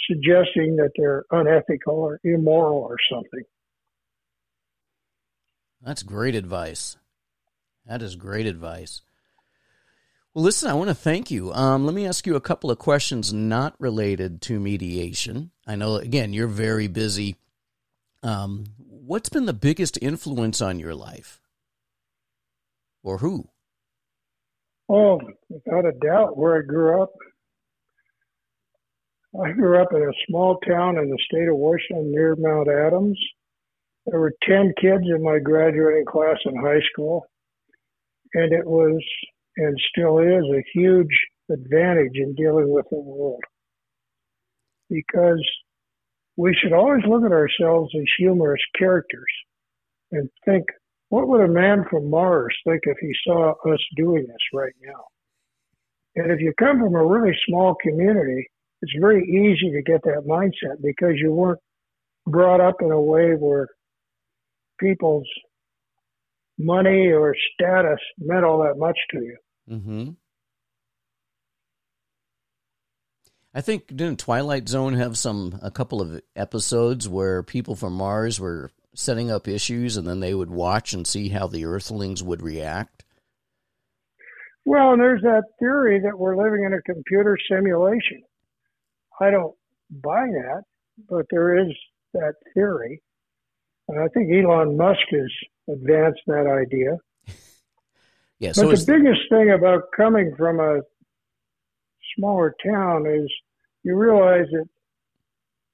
suggesting 0.09 0.77
that 0.77 0.91
they're 0.97 1.25
unethical 1.31 1.95
or 1.95 2.21
immoral 2.25 2.79
or 2.79 2.97
something. 3.13 3.43
That's 5.83 6.03
great 6.03 6.35
advice. 6.35 6.97
That 7.87 8.03
is 8.03 8.17
great 8.17 8.47
advice. 8.47 9.03
Well, 10.33 10.45
listen, 10.45 10.71
I 10.71 10.75
want 10.75 10.89
to 10.89 10.95
thank 10.95 11.31
you. 11.31 11.53
Um, 11.53 11.87
let 11.87 11.95
me 11.95 12.07
ask 12.07 12.27
you 12.27 12.37
a 12.37 12.41
couple 12.41 12.71
of 12.71 12.79
questions 12.79 13.33
not 13.33 13.75
related 13.81 14.41
to 14.43 14.61
mediation. 14.61 15.51
I 15.67 15.75
know, 15.75 15.97
again, 15.97 16.33
you're 16.33 16.47
very 16.47 16.87
busy. 16.87 17.37
Um, 18.23 18.67
what's 19.11 19.29
been 19.29 19.47
the 19.47 19.53
biggest 19.53 19.99
influence 20.01 20.63
on 20.63 20.79
your 20.79 20.95
life? 20.95 21.41
Or 23.03 23.19
who? 23.19 23.49
Oh, 24.89 25.21
without 25.49 25.85
a 25.85 25.99
doubt, 26.01 26.39
where 26.39 26.57
I 26.57 26.63
grew 26.63 27.03
up. 27.03 27.11
I 29.45 29.51
grew 29.51 29.83
up 29.83 29.89
in 29.91 30.03
a 30.03 30.13
small 30.29 30.59
town 30.61 30.97
in 30.97 31.11
the 31.11 31.19
state 31.29 31.49
of 31.49 31.57
Washington 31.57 32.13
near 32.13 32.37
Mount 32.39 32.69
Adams. 32.69 33.19
There 34.07 34.21
were 34.21 34.33
10 34.49 34.75
kids 34.81 35.03
in 35.05 35.25
my 35.25 35.41
graduating 35.41 36.05
class 36.09 36.37
in 36.45 36.55
high 36.55 36.83
school, 36.93 37.27
and 38.35 38.53
it 38.53 38.65
was 38.65 39.03
and 39.57 39.77
still 39.91 40.21
is 40.21 40.45
a 40.55 40.65
huge 40.73 41.27
advantage 41.51 42.15
in 42.15 42.37
dealing 42.37 42.73
with 42.73 42.87
the 42.91 43.01
world 43.01 43.43
because 44.89 45.45
we 46.41 46.55
should 46.55 46.73
always 46.73 47.03
look 47.07 47.23
at 47.23 47.33
ourselves 47.33 47.93
as 47.95 48.05
humorous 48.17 48.63
characters 48.79 49.33
and 50.11 50.31
think, 50.47 50.65
what 51.11 51.29
would 51.29 51.43
a 51.43 51.49
man 51.49 51.85
from 51.91 52.09
Mars 52.09 52.57
think 52.67 52.81
if 52.85 52.97
he 52.99 53.13
saw 53.27 53.53
us 53.71 53.81
doing 53.95 54.27
this 54.27 54.47
right 54.55 54.73
now? 54.83 55.05
And 56.17 56.33
if 56.33 56.41
you 56.41 56.55
come 56.59 56.79
from 56.79 56.95
a 56.95 57.05
really 57.05 57.37
small 57.47 57.75
community, 57.83 58.49
it's 58.81 58.93
very 58.99 59.23
easy 59.23 59.71
to 59.71 59.83
get 59.83 60.03
that 60.05 60.25
mindset 60.27 60.81
because 60.83 61.17
you 61.17 61.31
weren't 61.31 61.61
brought 62.27 62.63
up 62.63 62.77
in 62.81 62.91
a 62.91 63.01
way 63.01 63.33
where 63.33 63.69
people's 64.79 65.29
money 66.59 67.09
or 67.09 67.35
status 67.53 68.01
meant 68.19 68.47
all 68.47 68.63
that 68.63 68.79
much 68.79 68.99
to 69.11 69.19
you. 69.19 69.37
Mm-hmm. 69.71 70.11
I 73.53 73.61
think 73.61 73.89
didn't 73.89 74.19
Twilight 74.19 74.69
Zone 74.69 74.95
have 74.95 75.19
some 75.19 75.59
a 75.63 75.71
couple 75.71 76.01
of 76.01 76.21
episodes 76.37 77.09
where 77.09 77.43
people 77.43 77.75
from 77.75 77.95
Mars 77.95 78.39
were 78.39 78.71
setting 78.95 79.31
up 79.31 79.49
issues 79.49 79.97
and 79.97 80.07
then 80.07 80.21
they 80.21 80.35
would 80.35 80.51
watch 80.51 80.93
and 80.93 81.07
see 81.07 81.29
how 81.29 81.47
the 81.47 81.65
Earthlings 81.65 82.23
would 82.23 82.43
react? 82.43 83.05
Well, 84.65 84.93
and 84.93 85.01
there's 85.01 85.23
that 85.23 85.45
theory 85.59 86.01
that 86.01 86.19
we're 86.19 86.37
living 86.37 86.65
in 86.65 86.75
a 86.75 86.83
computer 86.83 87.37
simulation. 87.51 88.23
I 89.21 89.31
don't 89.31 89.55
buy 89.91 90.27
that, 90.27 90.63
but 91.09 91.27
there 91.31 91.59
is 91.59 91.75
that 92.15 92.35
theory. 92.55 93.03
And 93.89 93.99
I 93.99 94.07
think 94.09 94.31
Elon 94.33 94.77
Musk 94.77 95.01
has 95.11 95.31
advanced 95.69 96.21
that 96.27 96.47
idea. 96.47 96.99
yeah, 98.39 98.53
so 98.53 98.69
but 98.69 98.79
the 98.79 98.87
biggest 98.87 99.23
thing 99.29 99.51
about 99.51 99.85
coming 99.97 100.35
from 100.37 100.61
a 100.61 100.81
smaller 102.17 102.55
town 102.65 103.07
is 103.07 103.31
you 103.83 103.97
realize 103.97 104.47
that 104.53 104.67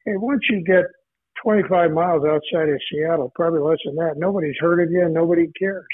hey, 0.05 0.17
once 0.17 0.43
you 0.49 0.63
get 0.65 0.85
25 1.43 1.91
miles 1.91 2.25
outside 2.25 2.69
of 2.69 2.81
Seattle, 2.91 3.33
probably 3.35 3.61
less 3.61 3.79
than 3.85 3.97
that, 3.97 4.15
nobody's 4.17 4.57
heard 4.59 4.83
of 4.83 4.91
you 4.91 5.05
and 5.05 5.13
nobody 5.13 5.47
cares. 5.59 5.85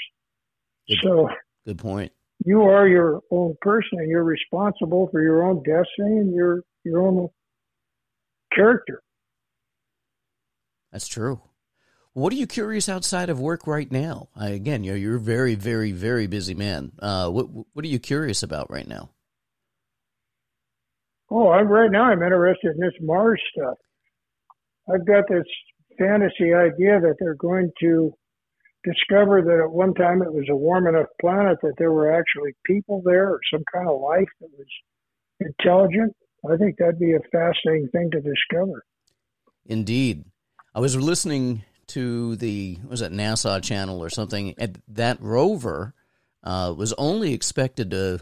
Good, 0.87 0.99
so, 1.03 1.29
good 1.65 1.77
point. 1.77 2.11
You 2.45 2.63
are 2.63 2.87
your 2.87 3.21
own 3.31 3.55
person 3.61 3.99
and 3.99 4.09
you're 4.09 4.23
responsible 4.23 5.09
for 5.11 5.21
your 5.21 5.43
own 5.43 5.63
destiny 5.63 6.17
and 6.17 6.33
your 6.33 6.61
your 6.83 7.07
own 7.07 7.29
character. 8.53 9.01
That's 10.91 11.07
true. 11.07 11.41
What 12.13 12.31
are 12.31 12.35
you 12.35 12.45
curious 12.45 12.87
outside 12.87 13.29
of 13.29 13.39
work 13.39 13.65
right 13.65 13.91
now? 13.91 14.29
I, 14.35 14.49
again, 14.49 14.83
you're 14.83 14.95
you're 14.95 15.15
a 15.15 15.19
very, 15.19 15.55
very, 15.55 15.91
very 15.91 16.27
busy 16.27 16.53
man. 16.53 16.91
Uh, 16.99 17.29
what 17.29 17.47
what 17.73 17.83
are 17.83 17.87
you 17.87 17.99
curious 17.99 18.43
about 18.43 18.69
right 18.69 18.87
now? 18.87 19.09
Oh, 21.35 21.49
I'm 21.49 21.67
right 21.67 21.89
now. 21.89 22.03
I'm 22.03 22.21
interested 22.21 22.75
in 22.75 22.79
this 22.79 22.93
Mars 23.01 23.41
stuff. 23.57 23.77
I've 24.87 25.07
got 25.07 25.23
this 25.27 25.47
fantasy 25.97 26.53
idea 26.53 26.99
that 26.99 27.15
they're 27.19 27.33
going 27.33 27.71
to 27.79 28.13
discover 28.83 29.41
that 29.41 29.63
at 29.63 29.71
one 29.71 29.95
time 29.95 30.21
it 30.21 30.31
was 30.31 30.45
a 30.51 30.55
warm 30.55 30.85
enough 30.85 31.07
planet 31.19 31.57
that 31.63 31.73
there 31.79 31.91
were 31.91 32.13
actually 32.13 32.51
people 32.67 33.01
there 33.03 33.29
or 33.29 33.39
some 33.51 33.63
kind 33.73 33.89
of 33.89 33.99
life 33.99 34.27
that 34.41 34.49
was 34.55 34.67
intelligent. 35.39 36.15
I 36.47 36.55
think 36.57 36.77
that'd 36.77 36.99
be 36.99 37.13
a 37.13 37.29
fascinating 37.31 37.89
thing 37.91 38.11
to 38.11 38.21
discover. 38.21 38.83
Indeed. 39.65 40.25
I 40.75 40.81
was 40.81 40.95
listening 40.95 41.63
to 41.87 42.35
the 42.35 42.77
was 42.87 43.01
it 43.01 43.11
NASA 43.11 43.59
channel 43.63 44.03
or 44.03 44.11
something, 44.11 44.53
and 44.59 44.79
that 44.87 45.19
rover 45.19 45.95
uh, 46.43 46.75
was 46.77 46.93
only 46.93 47.33
expected 47.33 47.89
to 47.89 48.19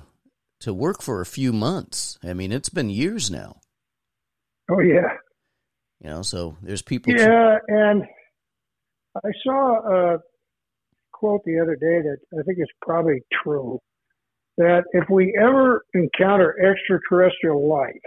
to 0.61 0.73
work 0.73 1.01
for 1.01 1.21
a 1.21 1.25
few 1.25 1.53
months. 1.53 2.17
I 2.23 2.33
mean, 2.33 2.51
it's 2.51 2.69
been 2.69 2.89
years 2.89 3.29
now. 3.29 3.61
Oh 4.69 4.79
yeah. 4.79 5.17
You 5.99 6.09
know, 6.09 6.21
so 6.21 6.57
there's 6.61 6.81
people. 6.81 7.13
Yeah, 7.13 7.57
and 7.67 8.03
I 9.15 9.29
saw 9.43 10.13
a 10.15 10.17
quote 11.11 11.41
the 11.45 11.59
other 11.59 11.75
day 11.75 12.01
that 12.01 12.17
I 12.39 12.43
think 12.43 12.57
is 12.59 12.69
probably 12.81 13.21
true. 13.43 13.79
That 14.57 14.83
if 14.93 15.09
we 15.09 15.37
ever 15.39 15.83
encounter 15.93 16.55
extraterrestrial 16.59 17.67
life, 17.67 18.01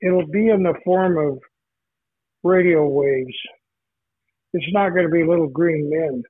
it'll 0.00 0.26
be 0.26 0.48
in 0.48 0.62
the 0.62 0.74
form 0.84 1.18
of 1.18 1.38
radio 2.42 2.86
waves 2.86 3.34
it's 4.52 4.72
not 4.72 4.90
going 4.90 5.04
to 5.04 5.12
be 5.12 5.24
little 5.24 5.48
green 5.48 5.90
men. 5.90 6.22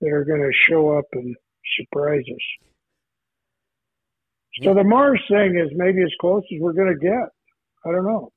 that 0.00 0.10
are 0.10 0.24
going 0.24 0.40
to 0.40 0.50
show 0.68 0.98
up 0.98 1.04
and 1.12 1.36
surprise 1.78 2.24
us. 2.28 2.71
So 4.60 4.74
the 4.74 4.84
Mars 4.84 5.20
thing 5.30 5.56
is 5.58 5.70
maybe 5.74 6.02
as 6.02 6.12
close 6.20 6.42
as 6.54 6.60
we're 6.60 6.74
going 6.74 6.92
to 6.92 6.98
get. 6.98 7.28
I 7.86 7.90
don't 7.90 8.04
know. 8.04 8.32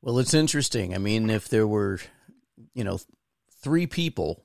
Well, 0.00 0.18
it's 0.18 0.34
interesting. 0.34 0.94
I 0.94 0.98
mean, 0.98 1.28
if 1.28 1.48
there 1.48 1.66
were, 1.66 1.98
you 2.74 2.84
know, 2.84 3.00
three 3.62 3.86
people 3.86 4.44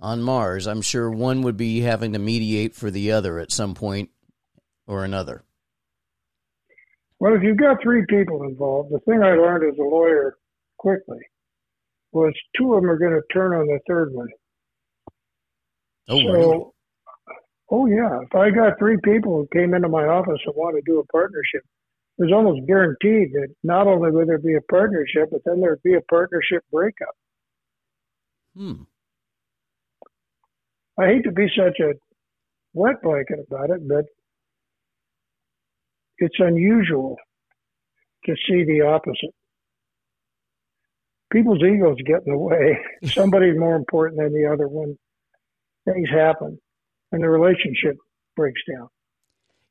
on 0.00 0.22
Mars, 0.22 0.66
I'm 0.66 0.80
sure 0.80 1.10
one 1.10 1.42
would 1.42 1.58
be 1.58 1.82
having 1.82 2.14
to 2.14 2.18
mediate 2.18 2.74
for 2.74 2.90
the 2.90 3.12
other 3.12 3.38
at 3.38 3.52
some 3.52 3.74
point 3.74 4.08
or 4.86 5.04
another. 5.04 5.44
Well, 7.20 7.34
if 7.34 7.42
you've 7.42 7.58
got 7.58 7.82
three 7.82 8.04
people 8.08 8.42
involved, 8.44 8.90
the 8.90 9.00
thing 9.00 9.22
I 9.22 9.32
learned 9.32 9.70
as 9.70 9.78
a 9.78 9.82
lawyer 9.82 10.36
quickly 10.78 11.20
was 12.12 12.32
two 12.56 12.74
of 12.74 12.82
them 12.82 12.90
are 12.90 12.98
going 12.98 13.12
to 13.12 13.22
turn 13.32 13.52
on 13.52 13.66
the 13.66 13.80
third 13.86 14.12
one. 14.12 14.28
Oh, 16.08 16.20
so, 16.20 16.32
really? 16.32 16.64
Oh, 17.70 17.86
yeah. 17.86 18.20
If 18.22 18.34
I 18.34 18.50
got 18.50 18.78
three 18.78 18.98
people 19.02 19.36
who 19.36 19.58
came 19.58 19.74
into 19.74 19.88
my 19.88 20.04
office 20.04 20.40
and 20.44 20.54
wanted 20.56 20.84
to 20.84 20.92
do 20.92 20.98
a 20.98 21.06
partnership, 21.06 21.62
it 22.18 22.22
was 22.22 22.32
almost 22.32 22.66
guaranteed 22.66 23.32
that 23.32 23.48
not 23.62 23.86
only 23.86 24.10
would 24.10 24.28
there 24.28 24.38
be 24.38 24.54
a 24.54 24.60
partnership, 24.70 25.30
but 25.32 25.40
then 25.44 25.60
there'd 25.60 25.82
be 25.82 25.94
a 25.94 26.00
partnership 26.02 26.62
breakup. 26.70 27.14
Hmm. 28.56 28.82
I 30.98 31.06
hate 31.06 31.24
to 31.24 31.32
be 31.32 31.48
such 31.56 31.80
a 31.80 31.94
wet 32.72 33.02
blanket 33.02 33.40
about 33.50 33.70
it, 33.70 33.88
but 33.88 34.04
it's 36.18 36.36
unusual 36.38 37.16
to 38.26 38.34
see 38.46 38.64
the 38.64 38.82
opposite. 38.82 39.34
People's 41.32 41.62
egos 41.64 41.96
get 42.06 42.22
in 42.24 42.32
the 42.32 42.38
way. 42.38 42.78
Somebody's 43.04 43.58
more 43.58 43.74
important 43.74 44.20
than 44.20 44.32
the 44.32 44.48
other 44.52 44.68
when 44.68 44.96
things 45.84 46.08
happen 46.08 46.60
and 47.14 47.22
the 47.22 47.28
relationship 47.28 47.96
breaks 48.36 48.60
down. 48.70 48.88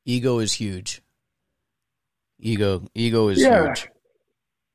Ego 0.05 0.39
is 0.39 0.53
huge. 0.53 1.01
Ego 2.39 2.83
ego 2.93 3.29
is 3.29 3.41
yeah. 3.41 3.67
huge. 3.67 3.89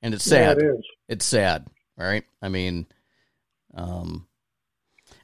And 0.00 0.14
it's 0.14 0.24
sad. 0.24 0.58
Yeah, 0.60 0.68
it 0.68 0.70
is. 0.78 0.84
It's 1.08 1.24
sad, 1.24 1.66
right? 1.96 2.24
I 2.40 2.48
mean, 2.48 2.86
um 3.74 4.26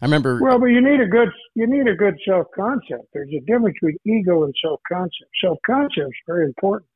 I 0.00 0.06
remember. 0.06 0.38
Well, 0.42 0.58
but 0.58 0.66
you 0.66 0.80
need 0.80 1.00
a 1.00 1.06
good 1.06 1.28
you 1.54 1.66
need 1.66 1.88
a 1.90 1.94
good 1.94 2.18
self 2.26 2.46
concept. 2.54 3.06
There's 3.12 3.30
a 3.30 3.40
difference 3.40 3.76
between 3.80 3.98
ego 4.04 4.44
and 4.44 4.54
self 4.62 4.80
concept. 4.86 5.30
Self 5.42 5.58
concept 5.64 6.08
is 6.08 6.12
very 6.26 6.46
important. 6.46 6.88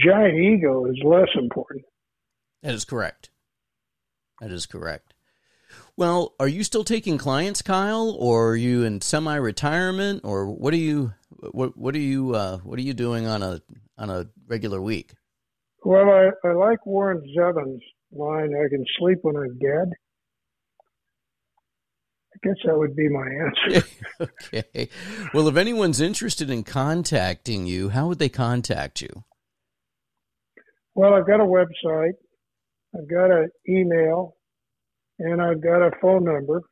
Giant 0.00 0.38
ego 0.38 0.86
is 0.86 0.98
less 1.04 1.28
important. 1.34 1.84
That 2.62 2.74
is 2.74 2.84
correct. 2.84 3.30
That 4.40 4.50
is 4.50 4.66
correct. 4.66 5.13
Well, 5.96 6.34
are 6.40 6.48
you 6.48 6.64
still 6.64 6.82
taking 6.82 7.18
clients, 7.18 7.62
Kyle, 7.62 8.16
or 8.18 8.50
are 8.50 8.56
you 8.56 8.82
in 8.82 9.00
semi-retirement, 9.00 10.22
or 10.24 10.50
what 10.50 10.74
are 10.74 10.78
you 10.78 11.12
what 11.52 11.76
what 11.76 11.94
are 11.94 12.00
you 12.00 12.34
uh, 12.34 12.58
what 12.58 12.78
are 12.78 12.82
you 12.82 12.94
doing 12.94 13.26
on 13.26 13.42
a 13.42 13.60
on 13.96 14.10
a 14.10 14.26
regular 14.48 14.80
week? 14.80 15.14
Well, 15.84 16.08
I, 16.08 16.30
I 16.48 16.52
like 16.52 16.84
Warren 16.86 17.22
Zevon's 17.36 17.82
line. 18.10 18.54
I 18.54 18.68
can 18.68 18.84
sleep 18.98 19.18
when 19.22 19.36
I'm 19.36 19.58
dead. 19.58 19.92
I 22.34 22.38
guess 22.42 22.56
that 22.64 22.76
would 22.76 22.96
be 22.96 23.08
my 23.08 23.28
answer. 23.28 23.86
okay. 24.42 24.88
Well, 25.32 25.46
if 25.46 25.56
anyone's 25.56 26.00
interested 26.00 26.50
in 26.50 26.64
contacting 26.64 27.66
you, 27.66 27.90
how 27.90 28.08
would 28.08 28.18
they 28.18 28.28
contact 28.28 29.00
you? 29.00 29.24
Well, 30.94 31.14
I've 31.14 31.26
got 31.26 31.40
a 31.40 31.44
website, 31.44 32.14
I've 32.96 33.08
got 33.08 33.30
an 33.30 33.50
email, 33.68 34.36
and 35.18 35.40
I've 35.40 35.62
got 35.62 35.86
a 35.86 35.90
phone 36.00 36.24
number. 36.24 36.62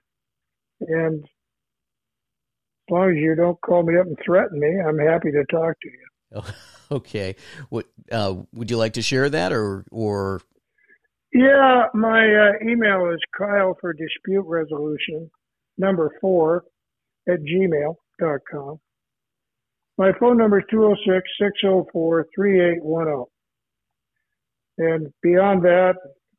And 0.81 1.24
as 1.24 2.90
long 2.90 3.11
as 3.11 3.16
you 3.16 3.35
don't 3.35 3.61
call 3.61 3.83
me 3.83 3.98
up 3.98 4.07
and 4.07 4.18
threaten 4.24 4.59
me, 4.59 4.81
I'm 4.81 4.98
happy 4.98 5.31
to 5.33 5.44
talk 5.50 5.74
to 5.81 5.88
you. 5.88 6.07
Oh, 6.35 6.55
okay. 6.96 7.37
What 7.68 7.87
uh, 8.11 8.35
would 8.52 8.70
you 8.70 8.76
like 8.76 8.94
to 8.94 9.02
share 9.02 9.31
that, 9.31 9.52
or 9.52 9.85
or? 9.90 10.40
Yeah, 11.33 11.85
my 11.94 12.20
uh, 12.20 12.68
email 12.68 13.11
is 13.11 13.20
Kyle 13.37 13.76
for 13.81 13.94
dispute 13.94 14.44
resolution 14.46 15.31
number 15.78 16.11
four 16.20 16.64
at 17.28 17.38
gmail.com. 17.40 18.81
My 19.98 20.12
phone 20.18 20.37
number 20.37 20.59
is 20.59 20.64
206 20.70 21.28
604 21.38 22.26
3810. 22.35 23.26
And 24.78 25.12
beyond 25.22 25.62
that, 25.64 25.94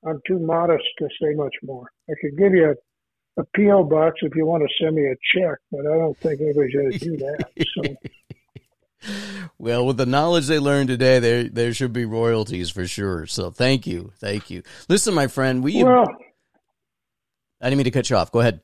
I'm 0.07 0.19
too 0.27 0.39
modest 0.39 0.83
to 0.99 1.07
say 1.21 1.33
much 1.35 1.55
more. 1.63 1.91
I 2.09 2.13
could 2.21 2.37
give 2.37 2.53
you 2.53 2.71
a, 2.71 3.41
a 3.41 3.45
P.O. 3.55 3.85
box 3.85 4.19
if 4.21 4.35
you 4.35 4.45
want 4.45 4.63
to 4.63 4.83
send 4.83 4.95
me 4.95 5.05
a 5.05 5.15
check, 5.33 5.57
but 5.71 5.81
I 5.81 5.97
don't 5.97 6.17
think 6.17 6.41
anybody's 6.41 6.73
going 6.73 6.91
to 6.91 6.99
do 6.99 7.17
that. 7.17 7.49
So. 7.75 9.11
well, 9.57 9.85
with 9.85 9.97
the 9.97 10.05
knowledge 10.05 10.47
they 10.47 10.59
learned 10.59 10.89
today, 10.89 11.19
there 11.19 11.43
there 11.45 11.73
should 11.73 11.93
be 11.93 12.05
royalties 12.05 12.69
for 12.69 12.87
sure. 12.87 13.25
So 13.25 13.51
thank 13.51 13.87
you, 13.87 14.11
thank 14.19 14.49
you. 14.49 14.63
Listen, 14.89 15.13
my 15.13 15.27
friend, 15.27 15.63
we. 15.63 15.83
Well, 15.83 16.05
I 17.61 17.69
didn't 17.69 17.77
mean 17.77 17.85
to 17.85 17.91
cut 17.91 18.09
you 18.09 18.17
off. 18.17 18.31
Go 18.31 18.41
ahead. 18.41 18.61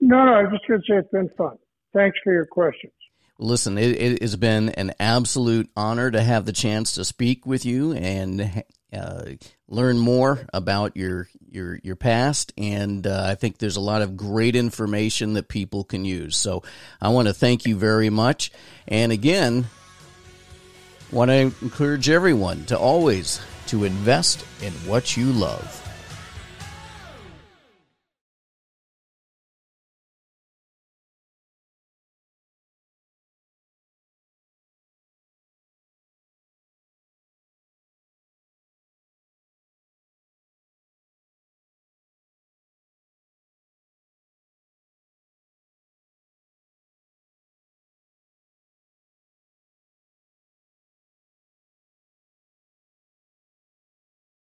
No, 0.00 0.24
no, 0.24 0.32
I 0.32 0.42
was 0.42 0.52
just 0.52 0.68
going 0.68 0.80
to 0.80 0.86
say 0.88 0.96
it's 0.98 1.10
been 1.10 1.30
fun. 1.36 1.56
Thanks 1.92 2.18
for 2.24 2.32
your 2.32 2.46
questions. 2.46 2.92
Listen, 3.38 3.78
it, 3.78 4.00
it, 4.00 4.22
has 4.22 4.36
been 4.36 4.68
an 4.70 4.92
absolute 5.00 5.70
honor 5.76 6.10
to 6.10 6.22
have 6.22 6.44
the 6.44 6.52
chance 6.52 6.92
to 6.92 7.04
speak 7.04 7.46
with 7.46 7.64
you 7.64 7.92
and 7.92 8.64
uh, 8.92 9.32
learn 9.68 9.98
more 9.98 10.46
about 10.52 10.96
your 10.96 11.28
your 11.50 11.78
your 11.82 11.96
past. 11.96 12.52
And 12.56 13.06
uh, 13.06 13.24
I 13.26 13.34
think 13.34 13.58
there's 13.58 13.76
a 13.76 13.80
lot 13.80 14.02
of 14.02 14.16
great 14.16 14.56
information 14.56 15.34
that 15.34 15.48
people 15.48 15.84
can 15.84 16.04
use. 16.04 16.36
So 16.36 16.62
I 17.00 17.08
want 17.08 17.28
to 17.28 17.34
thank 17.34 17.66
you 17.66 17.76
very 17.76 18.10
much. 18.10 18.52
And 18.86 19.12
again, 19.12 19.66
want 21.10 21.30
to 21.30 21.52
encourage 21.62 22.08
everyone 22.08 22.64
to 22.66 22.78
always 22.78 23.40
to 23.66 23.84
invest 23.84 24.44
in 24.62 24.72
what 24.88 25.16
you 25.16 25.32
love. 25.32 25.81